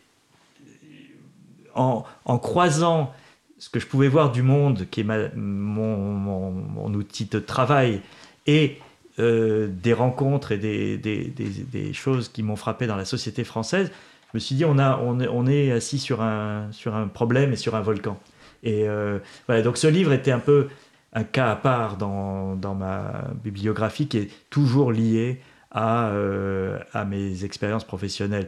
[1.76, 3.14] en, croisant
[3.58, 8.02] ce que je pouvais voir du monde, qui est mon, outil de travail,
[8.48, 8.78] et
[9.20, 13.92] euh, des rencontres et des, choses qui m'ont frappé dans la société française,
[14.32, 17.08] je me suis dit, on, a, on, est, on est assis sur un, sur un
[17.08, 18.20] problème et sur un volcan.
[18.64, 20.68] Et euh, voilà, donc ce livre était un peu
[21.16, 25.40] un cas à part dans, dans ma bibliographie qui est toujours lié
[25.72, 28.48] à, euh, à mes expériences professionnelles,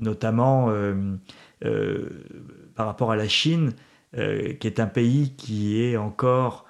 [0.00, 0.72] notamment
[2.74, 3.72] par rapport à la Chine,
[4.14, 6.66] qui est un pays qui est encore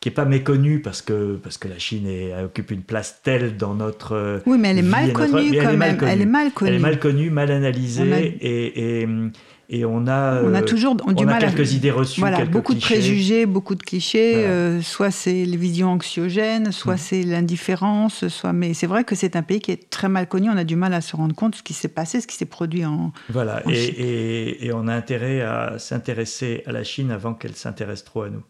[0.00, 3.56] qui est pas méconnue parce que parce que la Chine est, occupe une place telle
[3.56, 5.98] dans notre oui mais elle est mal connue quand même.
[6.02, 6.70] Elle est mal connue.
[6.70, 9.08] Elle est mal connue mal analysée et, et,
[9.70, 12.50] et on a on a toujours on du mal a quelques idées reçues voilà, quelques
[12.50, 16.98] beaucoup de préjugés beaucoup de clichés euh, soit c'est les visions anxiogènes soit mm.
[16.98, 20.48] c'est l'indifférence soit mais c'est vrai que c'est un pays qui est très mal connu.
[20.48, 22.36] On a du mal à se rendre compte de ce qui s'est passé ce qui
[22.36, 27.34] s'est produit en voilà et, et on a intérêt à s'intéresser à la Chine avant
[27.34, 28.42] qu'elle s'intéresse trop à nous.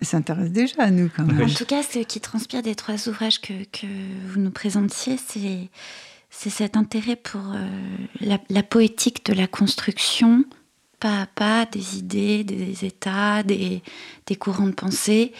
[0.00, 1.42] S'intéresse déjà à nous quand même.
[1.42, 3.86] En tout cas, ce qui transpire des trois ouvrages que, que
[4.28, 5.68] vous nous présentiez, c'est,
[6.38, 10.44] c'est cet intérêt pour euh, la, poétique de la construction,
[11.00, 13.82] pas à pas, des idées, des états, des,
[14.26, 15.32] des courants de pensée,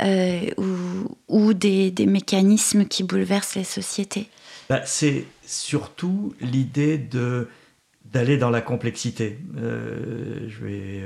[0.00, 4.28] euh, ou, ou des, des, mécanismes qui bouleversent les sociétés.
[4.70, 7.48] Bah, c'est surtout l'idée de,
[8.04, 9.40] d'aller dans la complexité.
[9.58, 11.02] Euh, je vais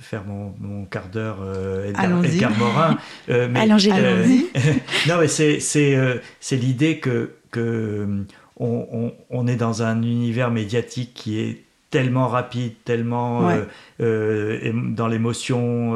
[0.00, 2.98] faire mon, mon quart d'heure euh, Edgar, Morin.
[3.28, 4.26] Euh, mais, euh,
[5.08, 8.24] non, mais c'est, c'est, euh, c'est l'idée que, que
[8.58, 13.50] on, on, on, est dans un univers médiatique qui est tellement rapide, tellement
[13.98, 15.94] dans l'émotion.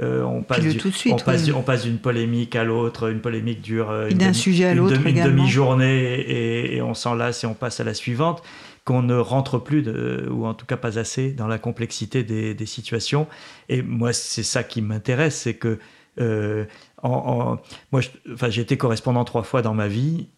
[0.00, 3.60] on passe, tout de suite, on, passe, on passe d'une polémique à l'autre, une polémique
[3.60, 7.80] dure d'un sujet à l'autre, une, demi-journée et, et, on s'en lasse et on passe
[7.80, 8.42] à la suivante
[8.86, 12.66] qu'on ne rentre plus, de, ou en tout cas pas assez, dans la complexité des,
[12.66, 13.26] situations.
[13.68, 15.78] Et moi, c'est ça qui m'intéresse, c'est que
[16.20, 16.64] euh,
[17.02, 17.58] en,
[17.90, 18.00] moi,
[18.32, 20.28] enfin, j'ai été correspondant trois fois dans ma vie,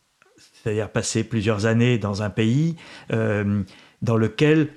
[0.63, 2.77] c'est-à-dire passer plusieurs années dans un pays
[3.13, 3.63] euh,
[4.03, 4.69] dans lequel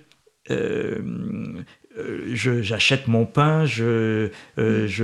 [0.50, 1.00] euh,
[1.98, 4.88] euh, j'achète mon pain, je, euh, mm.
[4.88, 5.04] je,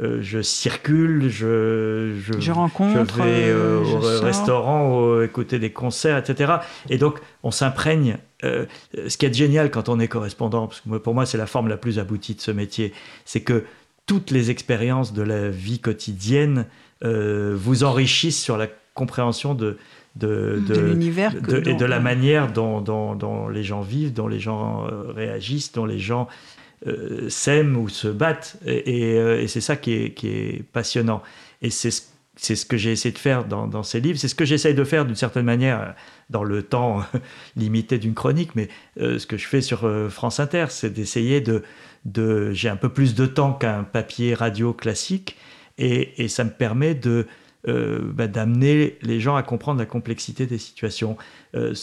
[0.00, 6.54] euh, je circule, je, je, rencontre, je vais au restaurant, écouter des concerts, etc.
[6.90, 8.18] Et donc, on s'imprègne.
[8.42, 11.68] ce qui est génial quand on est correspondant, parce que pour moi, c'est la forme
[11.68, 12.92] la plus aboutie de ce métier,
[13.24, 13.64] c'est que
[14.06, 16.66] toutes les expériences de la vie quotidienne
[17.02, 19.78] vous enrichissent sur la compréhension de,
[20.16, 24.86] de, de, l'univers et de la manière dont, dont, les gens vivent, dont les gens
[24.86, 26.26] euh, réagissent, dont les gens
[26.86, 28.56] euh, s'aiment ou se battent.
[28.66, 31.22] Et, euh, et, c'est ça qui est, qui est, passionnant.
[31.62, 32.02] Et c'est ce,
[32.34, 34.18] c'est ce que j'ai essayé de faire dans, dans ces livres.
[34.18, 35.94] C'est ce que j'essaye de faire d'une certaine manière
[36.30, 37.02] dans le temps
[37.56, 38.54] limité d'une chronique.
[38.54, 38.68] Mais
[38.98, 41.62] ce que je fais sur France Inter, c'est d'essayer de...
[42.04, 45.36] de j'ai un peu plus de temps qu'un papier radio classique.
[45.78, 47.26] Et, et ça me permet de
[47.68, 51.16] euh, bah, d'amener les gens à comprendre la complexité des situations.
[51.56, 51.74] Euh,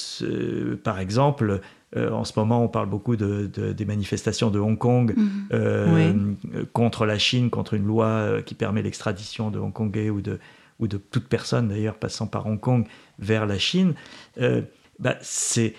[0.81, 1.59] par exemple,
[1.97, 5.13] euh, en ce moment, on parle beaucoup de, des manifestations de Hong Kong
[5.51, 6.37] mhm.
[6.71, 10.39] contre la Chine, contre une loi qui permet l'extradition de Hongkongais ou de,
[10.79, 12.85] ou de toute personne d'ailleurs passant par Hong Kong
[13.19, 13.93] vers la Chine,
[14.99, 15.73] bah, c'est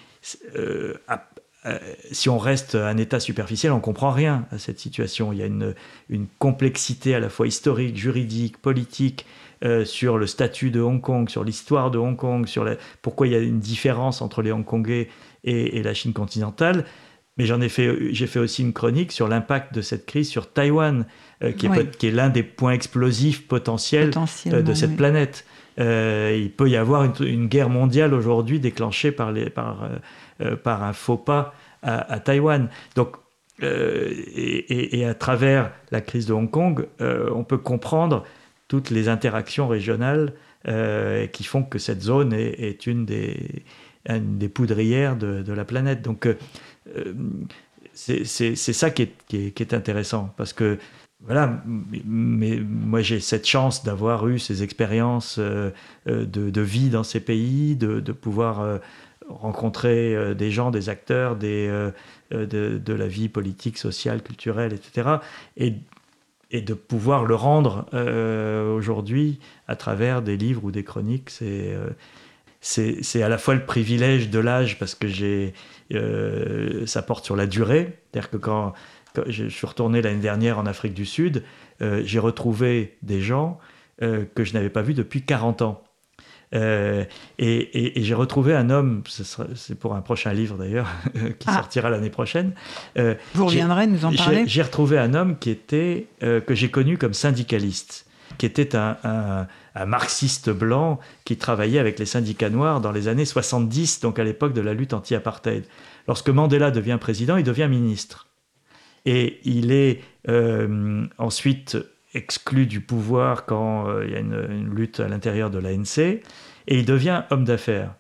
[2.11, 5.33] si on reste un état superficiel, on comprend rien à cette situation.
[5.33, 5.75] Il y a une,
[6.11, 9.25] une complexité à la fois historique, juridique, politique,
[9.65, 12.69] euh, sur le statut de Hong Kong, sur l'histoire de Hong Kong, sur
[13.01, 15.09] pourquoi il y a une différence entre les Hongkongais
[15.43, 16.85] et, et la Chine continentale.
[17.39, 20.53] Mais j'en ai fait, j'ai fait aussi une chronique sur l'impact de cette crise sur
[20.53, 21.07] Taïwan,
[21.43, 24.11] euh, qui, est, qui est l'un des points explosifs potentiels
[24.49, 25.47] euh, de cette planète.
[25.79, 29.89] il peut y avoir une, guerre mondiale aujourd'hui déclenchée par, les, par,
[30.63, 32.69] par un faux pas à, Taïwan.
[32.97, 33.17] Donc,
[33.63, 38.25] et, et, à travers la crise de Hong Kong, on peut comprendre
[38.75, 40.33] toutes les interactions régionales
[40.67, 46.03] euh, qui font que cette zone est, une, des, poudrières de, la planète.
[46.03, 46.35] Donc, euh,
[47.93, 48.25] c'est
[48.57, 50.79] ça qui est, intéressant parce que
[51.21, 51.63] voilà,
[52.05, 55.71] mais moi j'ai cette chance d'avoir eu ces expériences euh,
[56.05, 58.81] de, vie dans ces pays, de, pouvoir
[59.29, 61.93] rencontrer des gens, des acteurs, de,
[62.33, 65.19] la vie politique, sociale, culturelle, etc.
[65.57, 65.75] Et
[66.55, 71.91] et de pouvoir le rendre euh, aujourd'hui à travers des livres ou des chroniques, euh,
[72.61, 75.53] c'est à la fois le privilège de l'âge parce que j'ai
[75.93, 78.73] euh, ça porte sur la durée, c'est-à-dire que quand,
[79.27, 81.45] je suis retourné l'année dernière en Afrique du Sud,
[81.81, 83.61] j'ai retrouvé des gens
[84.01, 85.84] que je n'avais pas vus depuis 40 ans.
[86.55, 87.05] Euh,
[87.39, 89.03] et, j'ai retrouvé un homme,
[89.55, 90.89] c'est pour un prochain livre d'ailleurs,
[91.39, 91.55] qui ah.
[91.55, 92.53] sortira l'année prochaine.
[92.99, 94.45] Euh, Vous reviendrez nous en parler?
[94.47, 98.07] J'ai retrouvé un homme qui était, euh, que j'ai connu comme syndicaliste,
[98.39, 98.97] qui était un,
[99.75, 104.25] un, marxiste blanc qui travaillait avec les syndicats noirs dans les années 70, donc à
[104.25, 105.65] l'époque de la lutte anti-apartheid.
[106.07, 108.29] Lorsque Mandela devient président, il devient ministre.
[109.07, 110.01] Et il est
[111.19, 111.77] ensuite
[112.15, 116.23] exclu du pouvoir quand euh, il y a une, lutte à l'intérieur de l'ANC, et
[116.69, 117.95] il devient homme d'affaires.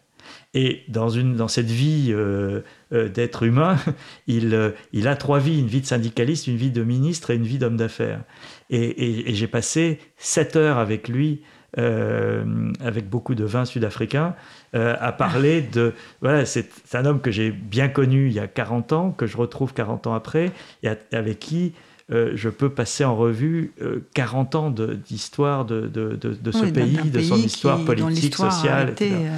[0.55, 2.61] Et dans, une, dans cette vie euh,
[2.93, 3.77] euh, d'être humain,
[4.27, 7.45] il, il a trois vies, une vie de syndicaliste, une vie de ministre et une
[7.45, 8.23] vie d'homme d'affaires.
[8.71, 11.43] Et, j'ai passé sept heures avec lui,
[11.77, 14.37] avec beaucoup de vins sud-africains,
[14.73, 15.93] à parler de...
[16.23, 19.37] Voilà, c'est un homme que j'ai bien connu il y a 40 ans, que je
[19.37, 20.53] retrouve 40 ans après,
[20.85, 21.75] et avec qui
[22.13, 23.73] euh, je peux passer en revue
[24.13, 28.91] 40 euh, ans d'histoire de, de, de, ce pays, de son histoire politique, sociale.
[28.91, 29.29] Été, euh,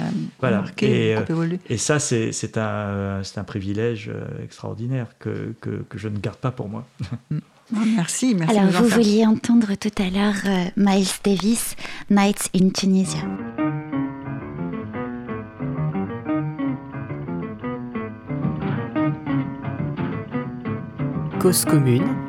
[0.41, 0.65] voilà.
[0.81, 1.15] et,
[1.69, 4.11] et, ça, c'est un, un privilège
[4.43, 6.85] extraordinaire que, que, que, je ne garde pas pour moi.
[7.69, 7.95] Mm.
[7.97, 8.57] merci, merci.
[8.57, 11.75] Alors, vous vouliez entendre tout à l'heure Miles Davis,
[12.09, 13.19] Nights in Tunisia.
[21.41, 22.26] Cause commune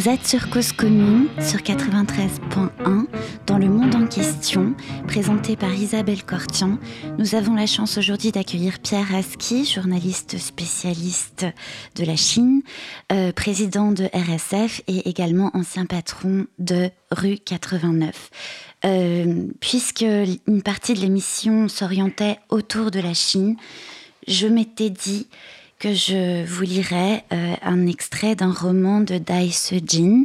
[0.00, 3.04] Vous êtes sur Cause Commune, sur 93.1,
[3.46, 4.74] dans le monde en question,
[5.06, 6.78] présenté par Isabelle Cortian.
[7.18, 11.44] Nous avons la chance aujourd'hui d'accueillir Pierre Aski, journaliste spécialiste
[11.96, 12.62] de la Chine,
[13.12, 18.30] euh, président de RSF et également ancien patron de Rue 89.
[18.86, 20.00] Euh, puisque
[20.46, 23.56] une partie de l'émission s'orientait autour de la Chine,
[24.26, 25.26] je m'étais dit
[25.80, 30.24] que je vous lirai euh, un extrait d'un roman de Dai Sejin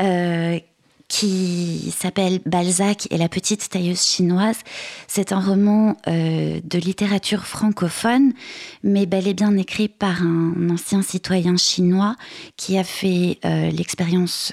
[0.00, 0.58] euh,
[1.06, 4.58] qui s'appelle Balzac et la petite tailleuse chinoise.
[5.06, 8.32] C'est un roman euh, de littérature francophone,
[8.82, 12.16] mais bel et bien écrit par un ancien citoyen chinois
[12.56, 14.52] qui a fait l'expérience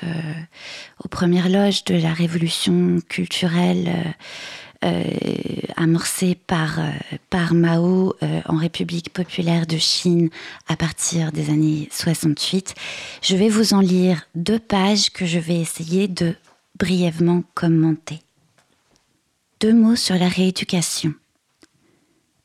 [1.03, 4.15] aux premières loges de la révolution culturelle
[4.83, 5.03] euh,
[5.75, 6.91] amorcé par, euh,
[7.31, 10.29] par Mao euh, en République populaire de Chine
[10.67, 12.75] à partir des années 68.
[13.23, 16.35] Je vais vous en lire deux pages que je vais essayer de
[16.77, 18.19] brièvement commenter.
[19.61, 21.13] Deux mots sur la rééducation.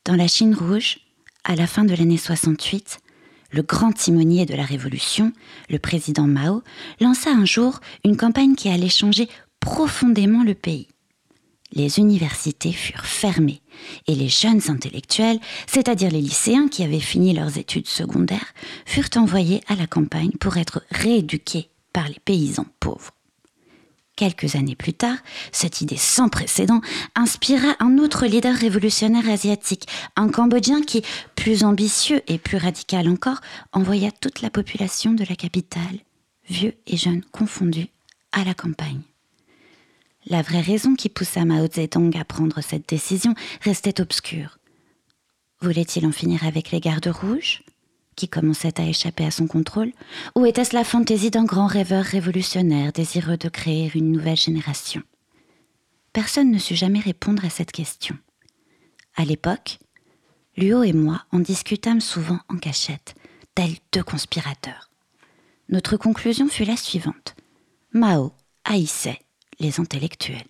[0.05, 0.99] Dans la Chine rouge,
[1.43, 2.97] à la fin de l'année 68,
[3.51, 5.33] le grand timonier de la révolution,
[5.69, 6.63] le président Mao,
[6.99, 9.29] lança un jour une campagne qui allait changer
[9.59, 10.87] profondément le pays
[11.73, 13.61] les universités furent fermées
[14.07, 18.53] et les jeunes intellectuels, c'est-à-dire les lycéens qui avaient fini leurs études secondaires,
[18.85, 23.11] furent envoyés à la campagne pour être rééduqués par les paysans pauvres.
[24.15, 25.17] Quelques années plus tard,
[25.51, 26.81] cette idée sans précédent
[27.15, 31.01] inspira un autre leader révolutionnaire asiatique, un Cambodgien qui,
[31.35, 35.99] plus ambitieux et plus radical encore, envoya toute la population de la capitale,
[36.47, 37.87] vieux et jeunes confondus,
[38.31, 39.01] à la campagne.
[40.27, 44.57] La vraie raison qui poussa Mao Zedong à prendre cette décision restait obscure.
[45.61, 47.63] Voulait-il en finir avec les gardes rouges,
[48.15, 49.91] qui commençaient à échapper à son contrôle,
[50.35, 55.01] ou était-ce la fantaisie d'un grand rêveur révolutionnaire désireux de créer une nouvelle génération?
[56.13, 58.17] Personne ne sut jamais répondre à cette question.
[59.15, 59.79] À l'époque,
[60.55, 63.15] Luo et moi en discutâmes souvent en cachette,
[63.55, 64.89] tels deux conspirateurs.
[65.69, 67.35] Notre conclusion fut la suivante.
[67.93, 68.31] Mao
[68.63, 69.19] haïssait
[69.79, 70.47] intellectuels.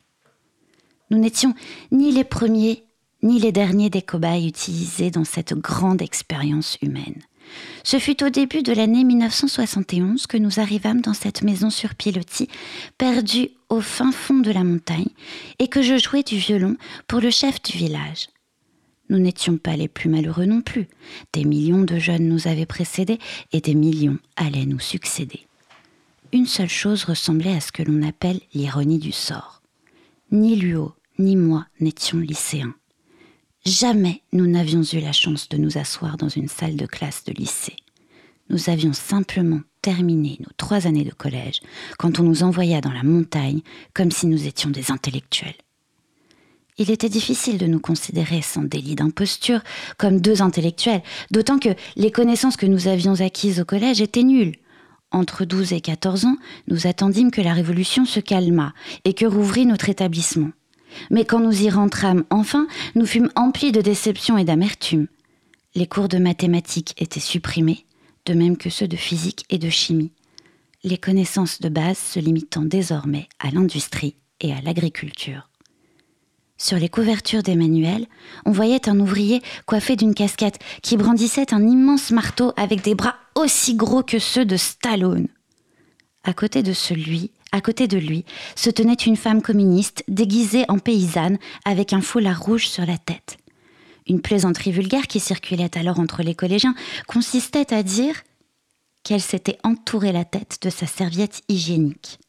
[1.09, 1.53] Nous n'étions
[1.91, 2.83] ni les premiers
[3.23, 7.21] ni les derniers des cobayes utilisés dans cette grande expérience humaine.
[7.83, 12.49] Ce fut au début de l'année 1971 que nous arrivâmes dans cette maison sur pilotis,
[12.97, 15.09] perdue au fin fond de la montagne,
[15.59, 16.75] et que je jouais du violon
[17.07, 18.27] pour le chef du village.
[19.09, 20.87] Nous n'étions pas les plus malheureux non plus.
[21.33, 23.19] Des millions de jeunes nous avaient précédés
[23.51, 25.45] et des millions allaient nous succéder
[26.33, 29.61] une seule chose ressemblait à ce que l'on appelle l'ironie du sort.
[30.31, 32.73] Ni Luo, ni moi n'étions lycéens.
[33.65, 37.33] Jamais nous n'avions eu la chance de nous asseoir dans une salle de classe de
[37.33, 37.75] lycée.
[38.49, 41.61] Nous avions simplement terminé nos trois années de collège
[41.99, 43.61] quand on nous envoya dans la montagne
[43.93, 45.53] comme si nous étions des intellectuels.
[46.79, 49.61] Il était difficile de nous considérer sans délit d'imposture
[49.99, 54.57] comme deux intellectuels, d'autant que les connaissances que nous avions acquises au collège étaient nulles
[55.13, 56.37] entre 12 et 14 ans,
[56.67, 58.73] nous attendîmes que la révolution se calmât
[59.05, 60.51] et que rouvrit notre établissement.
[61.09, 65.07] Mais quand nous y rentrâmes enfin, nous fûmes emplis de déception et d'amertume.
[65.75, 67.85] Les cours de mathématiques étaient supprimés,
[68.25, 70.11] de même que ceux de physique et de chimie.
[70.83, 75.49] Les connaissances de base se limitant désormais à l'industrie et à l'agriculture.
[76.57, 78.05] Sur les couvertures des manuels,
[78.45, 83.15] on voyait un ouvrier coiffé d'une casquette qui brandissait un immense marteau avec des bras
[83.35, 85.27] aussi gros que ceux de Stallone.
[86.23, 88.25] À côté de celui, à côté de lui,
[88.55, 93.37] se tenait une femme communiste déguisée en paysanne avec un foulard rouge sur la tête.
[94.07, 96.75] Une plaisanterie vulgaire qui circulait alors entre les collégiens
[97.07, 98.21] consistait à dire
[99.03, 102.19] qu'elle s'était entouré la tête de sa serviette hygiénique.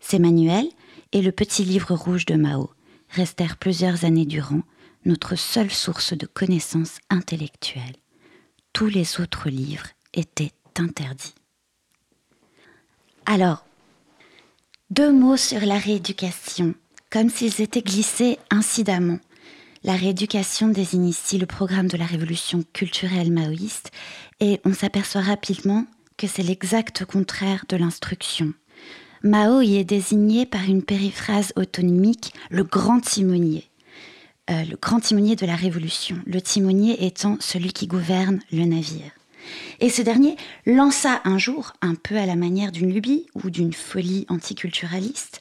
[0.00, 0.68] Ses manuels
[1.12, 2.70] et le petit livre rouge de Mao
[3.10, 4.62] restèrent plusieurs années durant
[5.04, 7.96] notre seule source de connaissances intellectuelles.
[8.72, 11.34] Tous les autres livres étaient interdits.
[13.26, 13.64] Alors,
[14.90, 16.74] deux mots sur la rééducation,
[17.10, 19.18] comme s'ils étaient glissés incidemment.
[19.82, 23.90] La rééducation désigne ici le programme de la révolution culturelle maoïste
[24.40, 25.86] et on s'aperçoit rapidement
[26.16, 28.52] que c'est l'exact contraire de l'instruction.
[29.22, 33.70] Mao y est désigné par une périphrase autonomique, le grand timonier.
[34.50, 39.12] Euh, le grand timonier de la Révolution, le timonier étant celui qui gouverne le navire.
[39.80, 40.36] Et ce dernier
[40.66, 45.40] lança un jour, un peu à la manière d'une lubie ou d'une folie anticulturaliste,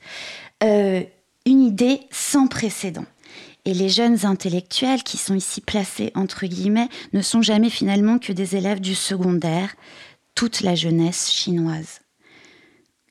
[0.64, 1.04] euh,
[1.46, 3.06] une idée sans précédent.
[3.66, 8.32] Et les jeunes intellectuels qui sont ici placés entre guillemets ne sont jamais finalement que
[8.32, 9.76] des élèves du secondaire,
[10.36, 12.00] toute la jeunesse chinoise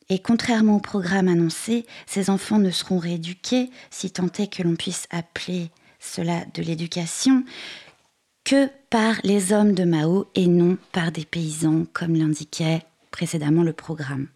[0.09, 4.76] Et contrairement au programme annoncé, ces enfants ne seront rééduqués, si tant est que l'on
[4.76, 5.70] puisse appeler
[6.01, 7.45] cela de l'éducation,
[8.49, 12.80] que par les hommes de Mao et non par des paysans, comme l'indiquait
[13.11, 14.28] précédemment le programme.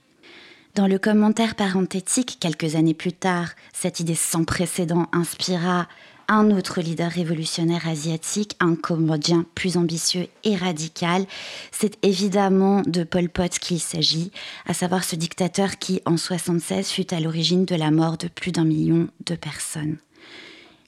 [0.75, 5.89] Dans le commentaire parenthétique, quelques années plus tard, cette idée sans précédent inspira
[6.29, 11.25] un autre leader révolutionnaire asiatique, un Cambodgien plus ambitieux et radical.
[11.71, 14.31] C'est évidemment de Pol Pot qu'il s'agit,
[14.67, 18.53] à savoir ce dictateur qui, en 1976, fut à l'origine de la mort de plus
[18.53, 19.97] d'un million de personnes.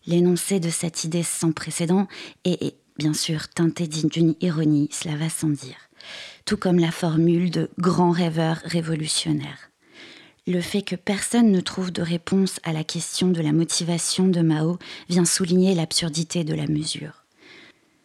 [0.07, 2.07] L'énoncé de cette idée sans précédent
[2.45, 5.89] est, bien sûr teinté d'une ironie, cela va sans dire,
[6.45, 9.71] tout comme la formule de grand rêveur révolutionnaire.
[10.47, 14.43] Le fait que personne ne trouve de réponse à la question de la motivation de
[14.43, 14.79] Mao
[15.09, 17.25] vient souligner l'absurdité de la mesure.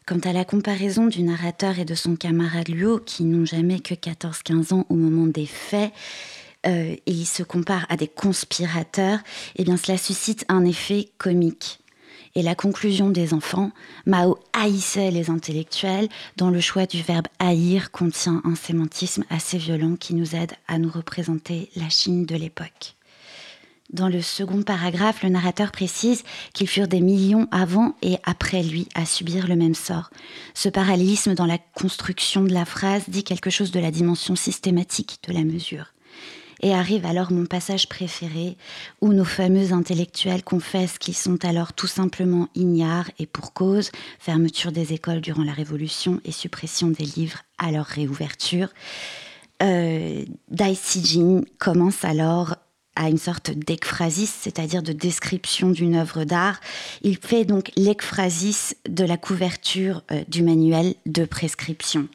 [0.06, 3.94] Quant à la comparaison du narrateur et de son camarade Luo, qui n'ont jamais que
[3.94, 5.92] 14-15 ans au moment des faits,
[6.66, 9.20] euh, et ils se comparent à des conspirateurs,
[9.58, 11.79] eh bien cela suscite un effet comique
[12.36, 13.72] et la conclusion des enfants,
[14.06, 19.96] Mao haïssait les intellectuels, dont le choix du verbe haïr contient un sémantisme assez violent
[19.96, 22.96] qui nous aide à nous représenter la Chine de l'époque.
[23.92, 26.24] Dans le second paragraphe, le narrateur précise
[26.54, 30.12] qu'ils furent des millions avant et après lui à subir le même sort.
[30.54, 35.18] Ce parallélisme dans la construction de la phrase dit quelque chose de la dimension systématique
[35.28, 35.94] de la mesure.
[36.62, 38.58] Et arrive alors mon passage préféré,
[39.02, 44.72] où nos fameux intellectuels confessent qu'ils sont alors tout simplement ignares et pour cause, fermeture
[44.72, 48.70] des écoles durant la Révolution et suppression des livres à leur réouverture.
[49.62, 52.56] Euh, Dai Sijin commence alors
[52.96, 56.60] à une sorte d'ekphrasis, c'est-à-dire de description d'une œuvre d'art.
[57.02, 62.10] Il fait donc l'ekphrasis de la couverture euh, du manuel de prescription.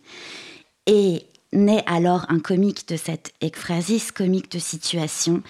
[0.87, 1.25] Et
[1.55, 5.43] naît alors un comique de cette ekphrasis, comique de situation,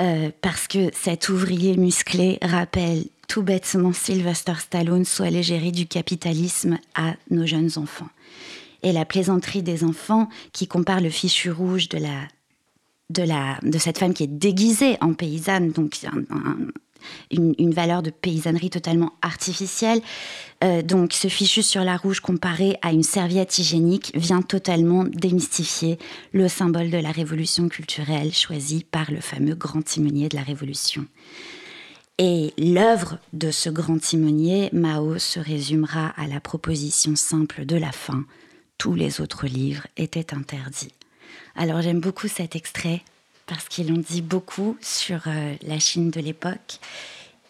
[0.00, 6.78] euh, parce que cet ouvrier musclé rappelle tout bêtement Sylvester Stallone, soit l'égérie du capitalisme
[6.94, 8.08] à nos jeunes enfants.
[8.82, 12.28] Et la plaisanterie des enfants qui compare le fichu rouge de la
[13.10, 16.56] de, la, de cette femme qui est déguisée en paysanne, donc un,
[17.30, 20.00] une, valeur de paysannerie totalement artificielle.
[20.64, 25.98] Euh, donc ce fichu sur la rouge comparé à une serviette hygiénique vient totalement démystifier
[26.32, 31.06] le symbole de la révolution culturelle choisi par le fameux grand timonier de la révolution.
[32.18, 37.92] Et l'œuvre de ce grand timonier, Mao, se résumera à la proposition simple de la
[37.92, 38.24] fin.
[38.76, 40.92] Tous les autres livres étaient interdits.
[41.54, 43.02] Alors j'aime beaucoup cet extrait
[43.48, 46.78] parce qu'ils ont dit beaucoup sur euh, la Chine de l'époque.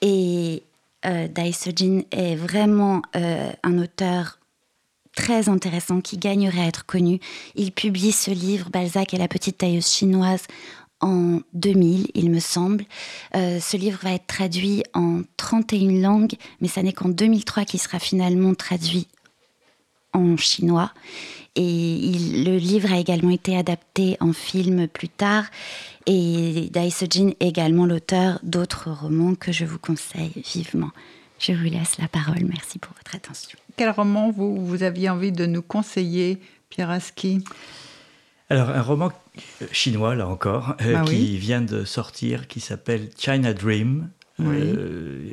[0.00, 0.62] Et
[1.04, 4.38] euh, Dai Sejin est vraiment euh, un auteur
[5.14, 7.18] très intéressant qui gagnerait à être connu.
[7.56, 10.46] Il publie ce livre, Balzac et la petite tailleuse chinoise,
[11.00, 12.84] en 2000, il me semble.
[13.32, 18.00] ce livre va être traduit en 31 langues, mais ça n'est qu'en 2003 qu'il sera
[18.00, 19.06] finalement traduit
[20.12, 20.92] en chinois.
[21.60, 22.12] Et
[22.44, 25.44] le livre a également été adapté en film plus tard.
[26.06, 30.90] Et Dai Sejin est également l'auteur d'autres romans que je vous conseille vivement.
[31.40, 32.44] Je vous laisse la parole.
[32.48, 33.58] Merci pour votre attention.
[33.76, 36.38] Quel roman vous, vous aviez envie de nous conseiller,
[36.70, 37.42] Pierre Aski?
[38.50, 39.10] Alors, un roman
[39.72, 44.08] chinois, là encore, euh, bah qui vient de sortir, qui s'appelle China Dream,
[44.40, 45.24] euh,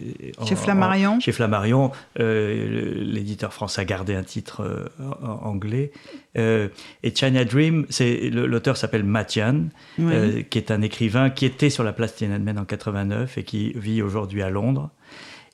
[0.45, 4.87] chez Flammarion Chez Flammarion, euh, l'éditeur français a gardé un titre euh,
[5.21, 5.91] anglais.
[6.35, 6.69] et
[7.13, 7.85] China Dream,
[8.31, 13.37] l'auteur s'appelle Matian, qui est un écrivain qui était sur la place Tiananmen en 89
[13.37, 14.89] et qui vit aujourd'hui à Londres.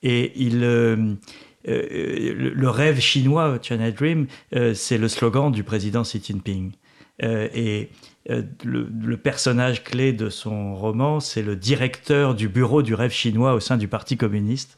[0.04, 0.60] Et il...
[1.66, 4.28] le rêve chinois, China Dream,
[4.74, 6.72] c'est le slogan du président Xi Jinping.
[7.22, 7.90] et
[8.30, 13.54] euh, le, personnage clé de son roman, c'est le directeur du bureau du rêve chinois
[13.54, 14.78] au sein du Parti communiste,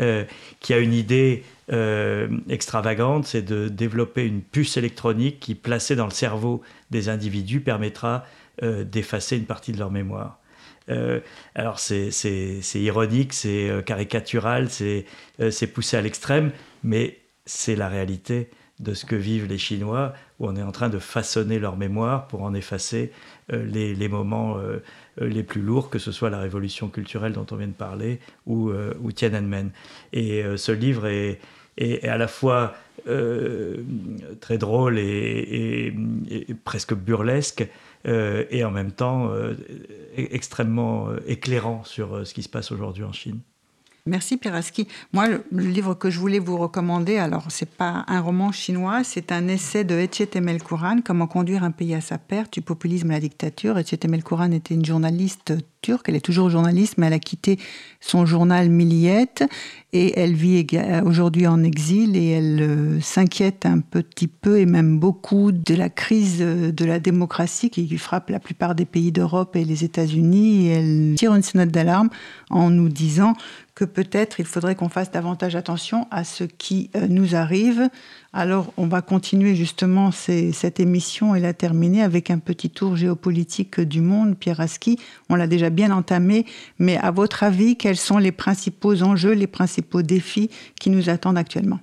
[0.00, 0.24] euh,
[0.60, 1.42] qui a une idée
[1.72, 7.60] euh, extravagante, c'est de développer une puce électronique qui, placée dans le cerveau des individus,
[7.60, 8.24] permettra
[8.62, 10.40] d'effacer une partie de leur mémoire.
[11.54, 12.10] alors c'est
[12.74, 16.52] ironique, c'est caricatural, c'est poussé à l'extrême,
[16.82, 18.48] mais c'est la réalité
[18.80, 22.26] de ce que vivent les Chinois, où on est en train de façonner leur mémoire
[22.26, 23.12] pour en effacer
[23.52, 24.82] euh, les, moments euh,
[25.20, 28.20] euh, les plus lourds, que ce soit la révolution culturelle dont on vient de parler
[28.46, 28.70] ou,
[29.02, 29.70] ou Tiananmen.
[30.12, 31.38] Et ce livre est,
[32.04, 32.74] à la fois
[34.40, 35.94] très drôle et,
[36.64, 37.66] presque burlesque,
[38.04, 39.32] et en même temps
[40.16, 43.40] extrêmement éclairant sur ce qui se passe aujourd'hui en Chine.
[44.08, 44.86] Merci Piraski.
[45.12, 49.32] Moi, le, livre que je voulais vous recommander, alors c'est pas un roman chinois, c'est
[49.32, 53.14] un essai de Etchetemel Kouran, Comment conduire un pays à sa perte, du populisme à
[53.14, 53.76] la dictature.
[53.78, 57.58] Etchetemel Kouran était une journaliste turque, elle est toujours journaliste, mais elle a quitté
[58.00, 59.34] son journal Milliyet
[59.92, 60.66] et elle vit
[61.04, 65.88] aujourd'hui en exil et elle euh, s'inquiète un petit peu et même beaucoup de la
[65.88, 70.68] crise de la démocratie qui frappe la plupart des pays d'Europe et les États-Unis.
[70.68, 72.10] Elle tire une sonnette d'alarme
[72.50, 73.34] en nous disant
[73.76, 77.88] que peut-être il faudrait qu'on fasse davantage attention à ce qui euh, nous arrive.
[78.32, 83.80] Alors, on va continuer justement cette émission et la terminer avec un petit tour géopolitique
[83.80, 84.36] du monde.
[84.36, 84.98] Pierre Aski,
[85.28, 86.46] on l'a déjà bien entamé,
[86.78, 90.50] mais à votre avis, quels sont les principaux enjeux, les principaux défis
[90.80, 91.80] qui nous attendent actuellement?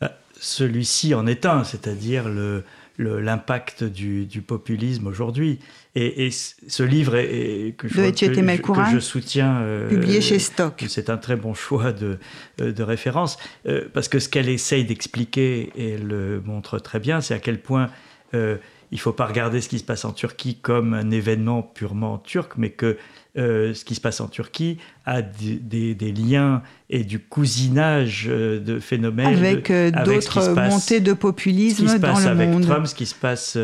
[0.00, 2.64] Bah, Celui-ci en est un, c'est-à-dire le,
[2.98, 5.58] l'impact du, populisme aujourd'hui.
[5.94, 10.84] Et, ce livre est, que, je, que, je soutiens, euh, publié chez Stock.
[10.88, 12.18] C'est un très bon choix de,
[12.60, 17.00] euh, de référence, euh, parce que ce qu'elle essaye d'expliquer, et elle le montre très
[17.00, 17.90] bien, c'est à quel point
[18.34, 18.58] il
[18.92, 22.52] ne faut pas regarder ce qui se passe en Turquie comme un événement purement turc,
[22.58, 22.98] mais que
[23.38, 28.80] euh, ce qui se passe en Turquie a des, liens et du cousinage euh, de
[28.80, 29.26] phénomènes.
[29.28, 33.14] Avec, euh, d'autres montées de populisme ce qui se passe avec Trump, ce qui se
[33.14, 33.56] passe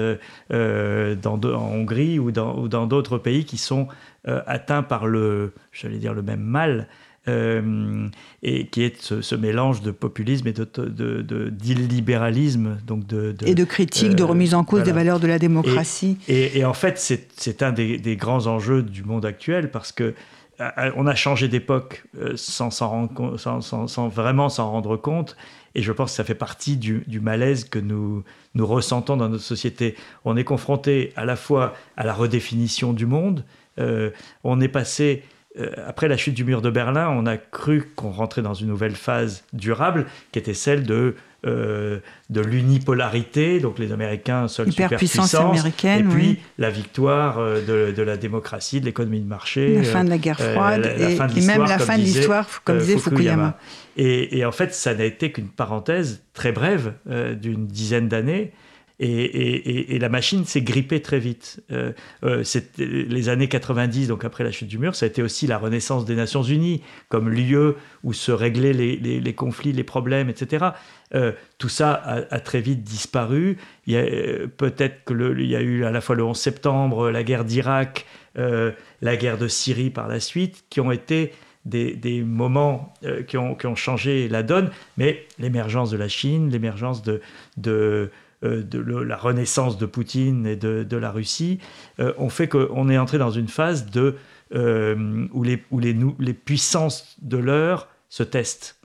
[0.51, 3.89] dans en Hongrie ou dans d'autres pays qui sont
[4.27, 6.87] atteints par le, j'allais dire, le même mal.
[7.27, 8.09] Euh,
[8.43, 12.77] et qui est ce, mélange de populisme et de, d'illibéralisme.
[12.87, 16.19] Donc de, et de critique, de euh, remise en cause des valeurs de la démocratie.
[16.29, 20.13] Et, en fait, c'est, un des, grands enjeux du monde actuel parce que
[20.61, 22.05] euh, on a changé d'époque
[22.37, 25.35] sans, sans, sans, vraiment s'en rendre compte.
[25.75, 28.23] Et je pense que ça fait partie du, du, malaise que nous,
[28.55, 29.97] nous ressentons dans notre société.
[30.27, 33.45] On est confronté à la fois à la redéfinition du monde.
[34.45, 35.23] on est passé
[35.87, 38.97] après la chute du mur de Berlin, on a cru qu'on rentrait dans une nouvelle
[38.97, 41.15] phase durable, qui était celle de,
[41.47, 41.99] euh,
[42.31, 48.17] de l'unipolarité, donc les Américains seuls superpuissance américaine, et puis la victoire euh, de, la
[48.17, 51.99] démocratie, de l'économie de marché, la fin de la guerre froide, et, même la fin
[51.99, 53.59] de l'histoire, comme disait Fukuyama.
[53.97, 58.53] Et, et, en fait, ça n'a été qu'une parenthèse très brève d'une dizaine d'années.
[59.01, 61.61] Et, la machine s'est grippée très vite.
[61.73, 61.93] Euh,
[62.23, 62.45] euh
[62.79, 66.05] les années 90, donc après la chute du mur, ça a été aussi la renaissance
[66.05, 70.67] des Nations Unies comme lieu où se réglaient les, conflits, les problèmes, etc.
[71.15, 73.59] Euh, tout ça a, très vite disparu.
[73.87, 78.07] Peut-être qu'il y a eu à la fois le 11 septembre, la guerre d'Irak,
[78.37, 81.33] la guerre de Syrie par la suite, qui ont été
[81.65, 82.95] des, moments
[83.27, 88.11] qui, ont, changé la donne, mais l'émergence de la Chine, l'émergence de
[88.45, 91.59] euh, de la renaissance de Poutine et de, la Russie,
[91.99, 94.17] euh, ont fait qu'on est entré dans une phase de,
[94.55, 98.77] euh, où, les, où les, les puissances de l'heure se testent.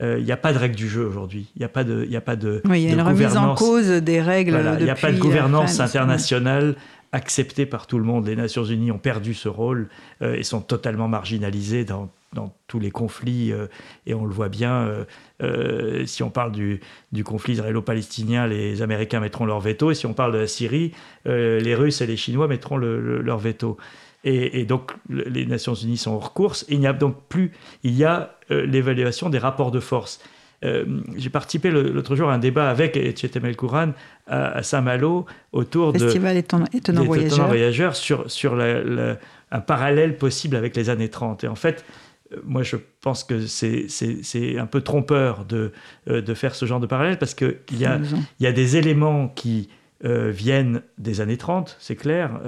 [0.00, 1.50] Il n'y a pas de règles du jeu aujourd'hui.
[1.56, 2.60] Il n'y a pas de, y a pas de.
[2.66, 4.60] Oui, il y a une remise en cause des règles.
[4.78, 6.76] Il n'y a pas de gouvernance internationale
[7.12, 8.26] acceptée par tout le monde.
[8.26, 9.88] Les Nations Unies ont perdu ce rôle
[10.20, 13.66] et sont totalement marginalisées dans dans tous les conflits, euh,
[14.06, 15.04] et on le voit bien, euh,
[15.42, 16.80] euh, si on parle du,
[17.12, 20.92] du conflit israélo-palestinien, les Américains mettront leur veto, et si on parle de la Syrie,
[21.24, 23.76] les Russes et les Chinois mettront leur veto.
[24.24, 27.52] Et, donc les Nations Unies sont hors course, et il n'y a donc plus,
[27.84, 30.20] il y a l'évaluation des rapports de force.
[30.62, 33.92] J'ai participé l'autre jour à un débat avec Etchetem El Kouran
[34.26, 37.46] à, Saint-Malo autour Festival de étonnant, étonnant voyageurs.
[37.46, 41.44] voyageurs sur, sur un parallèle possible avec les années 30.
[41.44, 41.84] Et en fait,
[42.44, 45.72] moi, je pense que c'est un peu trompeur de,
[46.08, 48.00] euh, de, faire ce genre de parallèle parce qu'il y a,
[48.40, 49.68] y a des éléments qui
[50.04, 52.40] euh, viennent des années 30, c'est clair,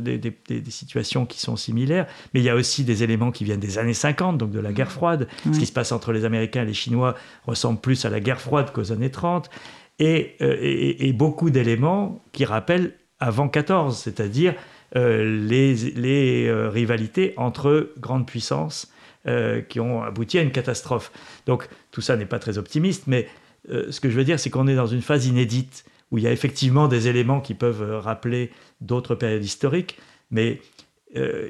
[0.00, 0.34] des, des,
[0.68, 3.94] situations qui sont similaires, mais il y a aussi des éléments qui viennent des années
[3.94, 5.28] 50, donc de la guerre froide.
[5.44, 7.14] Ce qui se passe entre les Américains et les Chinois
[7.46, 9.50] ressemble plus à la guerre froide qu'aux années 30,
[9.98, 14.54] et, et, et beaucoup d'éléments qui rappellent avant 14, c'est-à-dire
[14.94, 18.93] les, les rivalités entre grandes puissances
[19.26, 21.10] euh, qui ont abouti à une catastrophe.
[21.46, 23.26] Donc tout ça n'est pas très optimiste, mais
[23.70, 26.24] euh, ce que je veux dire, c'est qu'on est dans une phase inédite où il
[26.24, 28.50] y a effectivement des éléments qui peuvent euh, rappeler
[28.82, 29.96] d'autres périodes historiques,
[30.30, 30.60] mais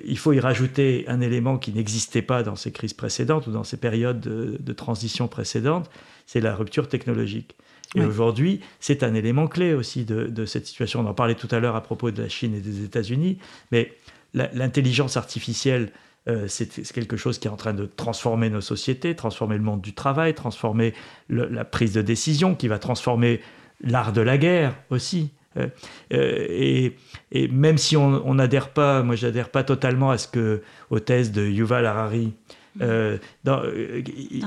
[0.04, 3.64] il faut y rajouter un élément qui n'existait pas dans ces crises précédentes ou dans
[3.64, 5.88] ces périodes de, transition précédentes,
[6.26, 7.56] c'est la rupture technologique.
[7.94, 11.00] Et aujourd'hui, c'est un élément clé aussi de, de, cette situation.
[11.00, 13.38] On en parlait tout à l'heure à propos de la Chine et des États-Unis,
[13.72, 13.90] mais
[14.34, 15.90] l'intelligence artificielle
[16.28, 19.80] euh, c'est quelque chose qui est en train de transformer nos sociétés, transformer le monde
[19.80, 20.94] du travail, transformer
[21.28, 23.40] la prise de décision, qui va transformer
[23.80, 25.32] l'art de la guerre aussi.
[25.56, 25.68] Euh,
[26.12, 26.92] euh,
[27.30, 31.32] et, même si on n'adhère pas, moi j'adhère pas totalement à ce que, aux thèses
[31.32, 32.34] de Yuval Harari,
[32.80, 33.62] Euh, dans,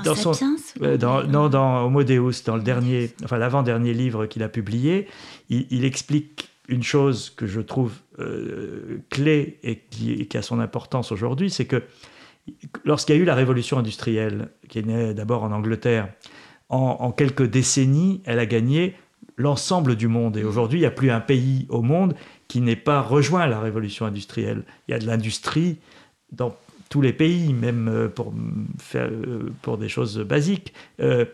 [0.04, 0.34] dans, son,
[0.99, 5.08] dans, non, dans Homo Deus, dans le dernier, enfin l'avant-dernier livre qu'il a publié,
[5.49, 7.94] il, explique une chose que je trouve
[9.10, 11.84] clé et qui, a son importance aujourd'hui, c'est que
[12.84, 16.10] lorsqu'il y a eu la révolution industrielle, qui est née d'abord en Angleterre,
[16.69, 18.95] en, quelques décennies, elle a gagné
[19.38, 20.38] l'ensemble du monde.
[20.38, 22.15] Et aujourd'hui, il n'y a plus un pays au monde
[22.48, 24.64] qui n'ait pas rejoint la révolution industrielle.
[24.88, 25.77] Il y a de l'industrie
[26.31, 26.56] dans
[26.89, 28.34] tous les pays, même euh, pour,
[28.80, 30.73] faire, euh, pour des choses basiques.
[30.99, 31.26] Euh,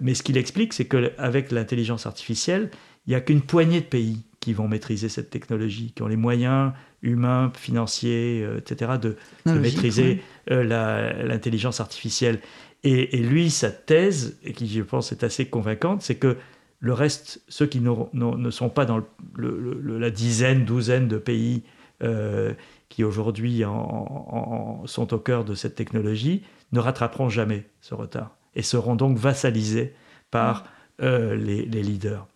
[0.00, 2.70] mais ce qu'il explique, c'est qu'avec l'intelligence artificielle,
[3.06, 6.16] il n'y a qu'une poignée de pays qui vont maîtriser cette technologie, qui ont les
[6.16, 6.72] moyens
[7.02, 9.16] humains, financiers, etc., de,
[9.46, 12.40] maîtriser l'intelligence artificielle.
[12.82, 16.36] Et, lui, sa thèse, et qui je pense est assez convaincante, c'est que
[16.80, 19.02] le reste, ceux qui ne sont pas dans
[19.38, 21.62] la dizaine, douzaine de pays
[22.02, 22.52] euh,
[22.90, 26.42] qui aujourd'hui sont au cœur de cette technologie,
[26.72, 29.94] ne rattraperont jamais ce retard et seront donc vassalisés
[30.30, 30.64] par
[31.00, 32.26] euh, les, leaders.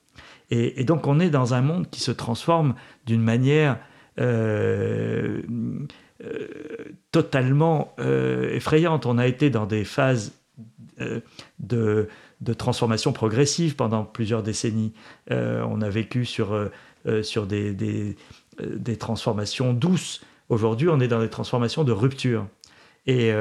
[0.50, 3.78] Et, donc on est dans un monde qui se transforme d'une manière
[4.18, 5.42] euh,
[7.12, 9.06] totalement effrayante.
[9.06, 10.32] On a été dans des phases
[11.00, 11.20] euh,
[11.60, 12.08] de,
[12.56, 14.92] transformation progressive pendant plusieurs décennies.
[15.32, 20.24] Euh, on a vécu sur, euh, sur des, des, transformations douces.
[20.48, 22.46] Aujourd'hui, on est dans des transformations de rupture.
[23.06, 23.32] Et,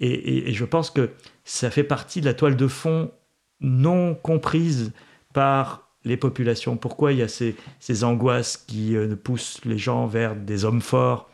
[0.00, 1.10] et, je pense que
[1.44, 3.12] ça fait partie de la toile de fond
[3.60, 4.92] non comprise
[5.32, 6.76] par les populations.
[6.76, 11.30] Pourquoi il y a ces, ces angoisses qui poussent les gens vers des hommes forts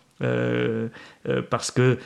[1.51, 1.99] Parce que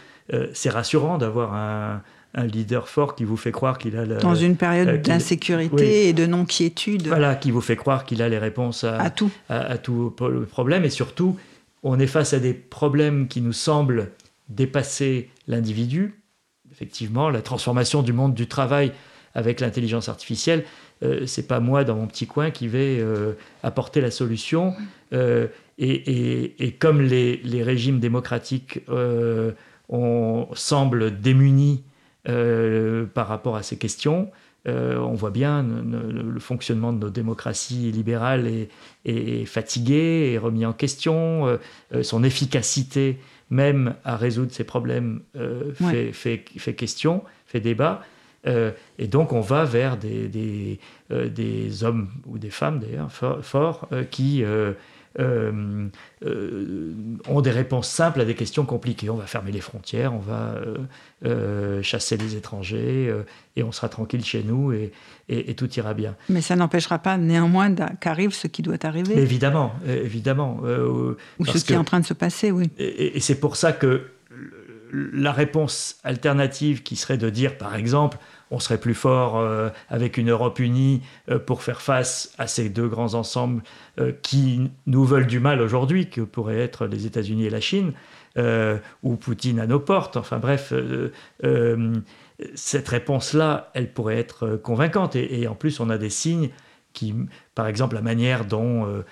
[0.52, 2.02] c'est rassurant d'avoir un,
[2.34, 4.04] un leader fort qui vous fait croire qu'il a...
[4.04, 7.08] Dans une période euh, d'insécurité et de non-quiétude.
[7.08, 9.30] Voilà, qui vous fait croire qu'il a les réponses à, tout.
[9.48, 10.84] À, tout le problème.
[10.84, 11.36] Et surtout,
[11.82, 14.10] on est face à des problèmes qui nous semblent
[14.48, 16.20] dépasser l'individu.
[16.70, 18.92] Effectivement, la transformation du monde du travail
[19.34, 20.64] avec l'intelligence artificielle,
[21.02, 24.74] euh, c'est pas moi dans mon petit coin qui vais euh, apporter la solution.
[25.12, 25.46] Euh,
[25.78, 28.80] et, et, comme les, les régimes démocratiques
[29.88, 31.84] on semblent démunis
[32.24, 34.28] par rapport à ces questions.
[34.66, 38.50] On voit bien le, fonctionnement de nos démocraties libérales
[39.04, 41.60] est, fatigué, est remis en question,
[42.02, 43.20] son efficacité
[43.50, 45.20] même à résoudre ces problèmes
[45.74, 48.02] fait, fait, question, fait débat.
[48.44, 50.78] Et donc on va vers des, des,
[51.10, 54.42] des hommes ou des femmes d'ailleurs forts qui
[55.18, 55.88] euh,
[56.24, 56.92] euh,
[57.28, 59.10] ont des réponses simples à des questions compliquées.
[59.10, 60.54] On va fermer les frontières, on va
[61.24, 63.12] euh, chasser les étrangers
[63.56, 64.92] et on sera tranquille chez nous et,
[65.28, 66.14] et, tout ira bien.
[66.28, 69.18] Mais ça n'empêchera pas néanmoins qu'arrive ce qui doit arriver.
[69.18, 70.60] évidemment, évidemment.
[71.38, 72.70] Ou ce qui est en train de se passer, oui.
[72.78, 74.10] Et, et c'est pour ça que
[74.92, 78.18] la réponse alternative qui serait de dire, par exemple,
[78.50, 82.68] on serait plus fort euh, avec une Europe unie euh, pour faire face à ces
[82.68, 83.62] deux grands ensembles
[83.98, 87.92] euh, qui nous veulent du mal aujourd'hui, que pourraient être les États-Unis et la Chine,
[89.02, 90.16] ou Poutine à nos portes.
[90.16, 90.72] Enfin bref,
[92.54, 95.16] cette réponse-là, elle pourrait être convaincante.
[95.16, 96.50] Et, en plus, on a des signes
[96.92, 97.16] qui,
[97.56, 99.02] par exemple, la manière dont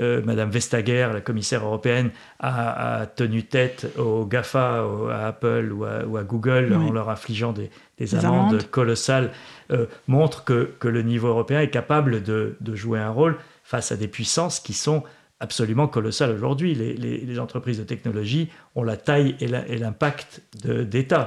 [0.00, 6.22] euh, Madame Vestager, la commissaire européenne, a, tenu tête aux GAFA, à Apple ou à,
[6.22, 9.32] Google en leur infligeant des, amendes, colossales,
[9.72, 14.06] euh, montre que, le niveau européen est capable de, jouer un rôle face à des
[14.08, 15.02] puissances qui sont
[15.40, 16.74] absolument colossales aujourd'hui.
[16.74, 21.26] Les, entreprises de technologie ont la taille et l'impact d'État.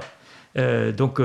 [0.57, 1.19] Euh, donc,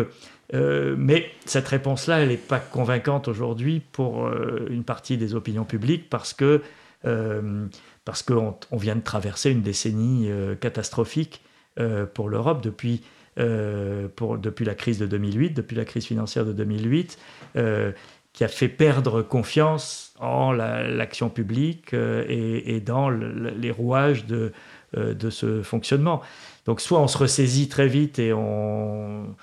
[0.52, 4.28] mais cette réponse-là, elle n'est pas convaincante aujourd'hui pour
[4.68, 6.60] une partie des opinions publiques parce que
[7.06, 7.66] euh,
[8.04, 11.42] parce qu'on on vient de traverser une décennie euh, catastrophique
[11.78, 13.02] euh, pour l'Europe depuis,
[13.36, 17.18] depuis la crise de 2008, depuis la crise financière de 2008,
[18.32, 24.52] qui a fait perdre confiance en l'action publique et, dans les rouages de,
[24.94, 26.22] de ce fonctionnement.
[26.64, 29.36] Donc soit on se ressaisit très vite et on...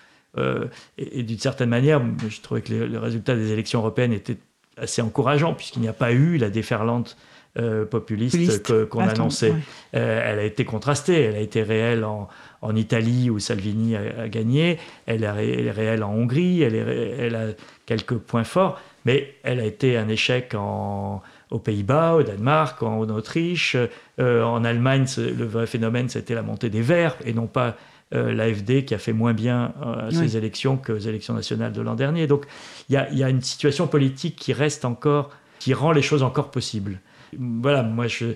[0.98, 4.38] et, d'une certaine manière, je trouvais que le résultat des élections européennes était
[4.78, 7.16] assez encourageant puisqu'il n'y a pas eu la déferlante
[7.60, 9.54] euh, populiste, qu'on annonçait.
[9.96, 12.28] Euh, elle a été contrastée, elle a été réelle en,
[12.64, 17.46] en Italie où Salvini a, gagné, elle, est réelle en Hongrie, elle, est, elle, a
[17.86, 21.22] quelques points forts, mais elle a été un échec en,
[21.52, 23.78] aux Pays-Bas, au Danemark, en, Autriche.
[24.20, 27.78] Euh, en Allemagne, le vrai phénomène, c'était la montée des Verts et non pas
[28.12, 31.94] l'AFD qui a fait moins bien à ses élections que les élections nationales de l'an
[31.94, 32.26] dernier.
[32.26, 32.46] Donc
[32.90, 36.50] il y, y a, une situation politique qui reste encore, qui rend les choses encore
[36.50, 37.00] possibles
[37.40, 38.34] voilà, moi je,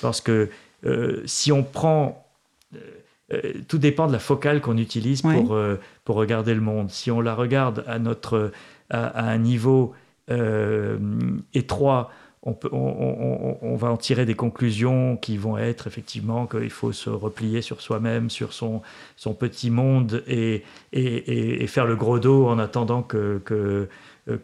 [0.00, 0.48] pense que
[0.84, 2.26] euh, si on prend
[3.32, 5.58] euh, tout dépend de la focale qu'on utilise pour,
[6.04, 6.90] pour regarder le monde.
[6.90, 8.52] Si on la regarde à, notre,
[8.90, 9.94] à, un niveau
[11.54, 12.10] étroit,
[12.46, 17.10] on, peut, on, va en tirer des conclusions qui vont être effectivement qu'il faut se
[17.10, 18.82] replier sur soi-même, sur son,
[19.16, 23.88] son petit monde et, et, faire le gros dos en attendant que, que,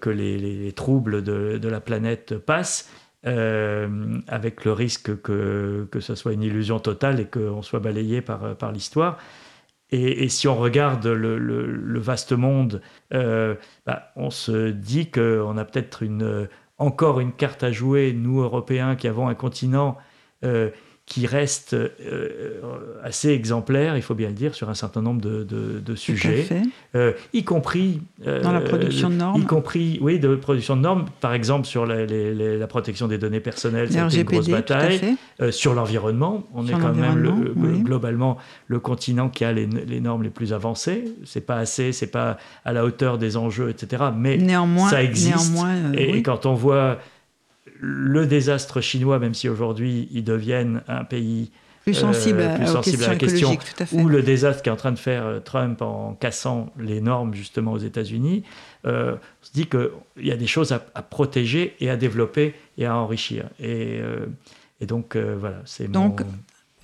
[0.00, 2.90] que les, troubles de, de, la planète passent.
[3.24, 8.20] Euh, avec le risque que, que ce soit une illusion totale et qu'on soit balayé
[8.20, 9.16] par, par l'histoire.
[9.92, 12.80] Et, si on regarde le, le, vaste monde,
[13.12, 13.54] euh,
[13.86, 18.96] bah, on se dit qu'on a peut-être une, encore une carte à jouer, nous Européens
[18.96, 19.98] qui avons un continent
[20.44, 20.70] euh,
[21.04, 22.60] qui reste euh,
[23.02, 26.46] assez exemplaire, il faut bien le dire, sur un certain nombre de, de, sujets,
[26.94, 30.82] euh, y compris euh, dans la production de normes, y compris oui de production de
[30.82, 35.16] normes, par exemple sur la, la protection des données personnelles, c'est une grosse bataille,
[35.50, 38.38] sur l'environnement, on est quand même globalement
[38.68, 42.38] le continent qui a les, les, normes les plus avancées, c'est pas assez, c'est pas
[42.64, 44.04] à la hauteur des enjeux, etc.
[44.16, 45.52] Mais néanmoins, ça existe.
[45.52, 46.98] Néanmoins, et, quand on voit
[47.84, 51.50] le désastre chinois, même si aujourd'hui ils deviennent un pays
[51.82, 53.58] plus sensible, euh, plus sensible à la question,
[53.90, 57.72] ou le désastre qu'est en train de faire euh, Trump en cassant les normes justement
[57.72, 58.44] aux États-Unis,
[58.86, 62.86] euh, on se dit qu'il y a des choses à, protéger et à développer et
[62.86, 63.46] à enrichir.
[63.58, 64.00] Et,
[64.80, 66.14] et donc voilà, c'est mon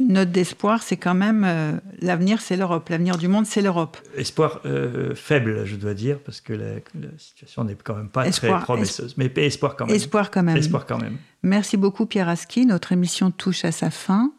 [0.01, 2.89] une note d'espoir, c'est quand même euh, l'avenir, c'est l'Europe.
[2.89, 3.97] L'avenir du monde, c'est l'Europe.
[4.17, 6.77] Espoir euh, faible, je dois dire, parce que la,
[7.19, 9.15] situation n'est quand même pas très prometteuse.
[9.17, 9.97] Mais espoir quand même.
[9.97, 10.57] Espoir quand même.
[10.57, 11.17] Espoir quand même.
[11.43, 12.67] Merci beaucoup, Pierre Aski.
[12.67, 14.33] Notre émission touche à sa fin.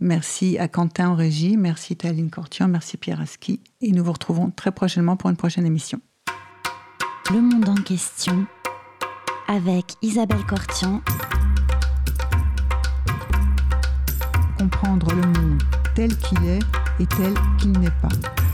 [0.00, 1.56] Merci à Quentin en régie.
[1.56, 2.68] Merci Taline Cortian.
[2.68, 3.60] Merci Pierre Aski.
[3.80, 6.00] Et nous vous retrouvons très prochainement pour une prochaine émission.
[7.30, 8.46] Le monde en question
[9.48, 11.02] avec Isabelle Cortian
[14.58, 15.62] comprendre le monde
[15.94, 16.62] tel qu'il est
[17.00, 18.45] et tel qu'il n'est pas.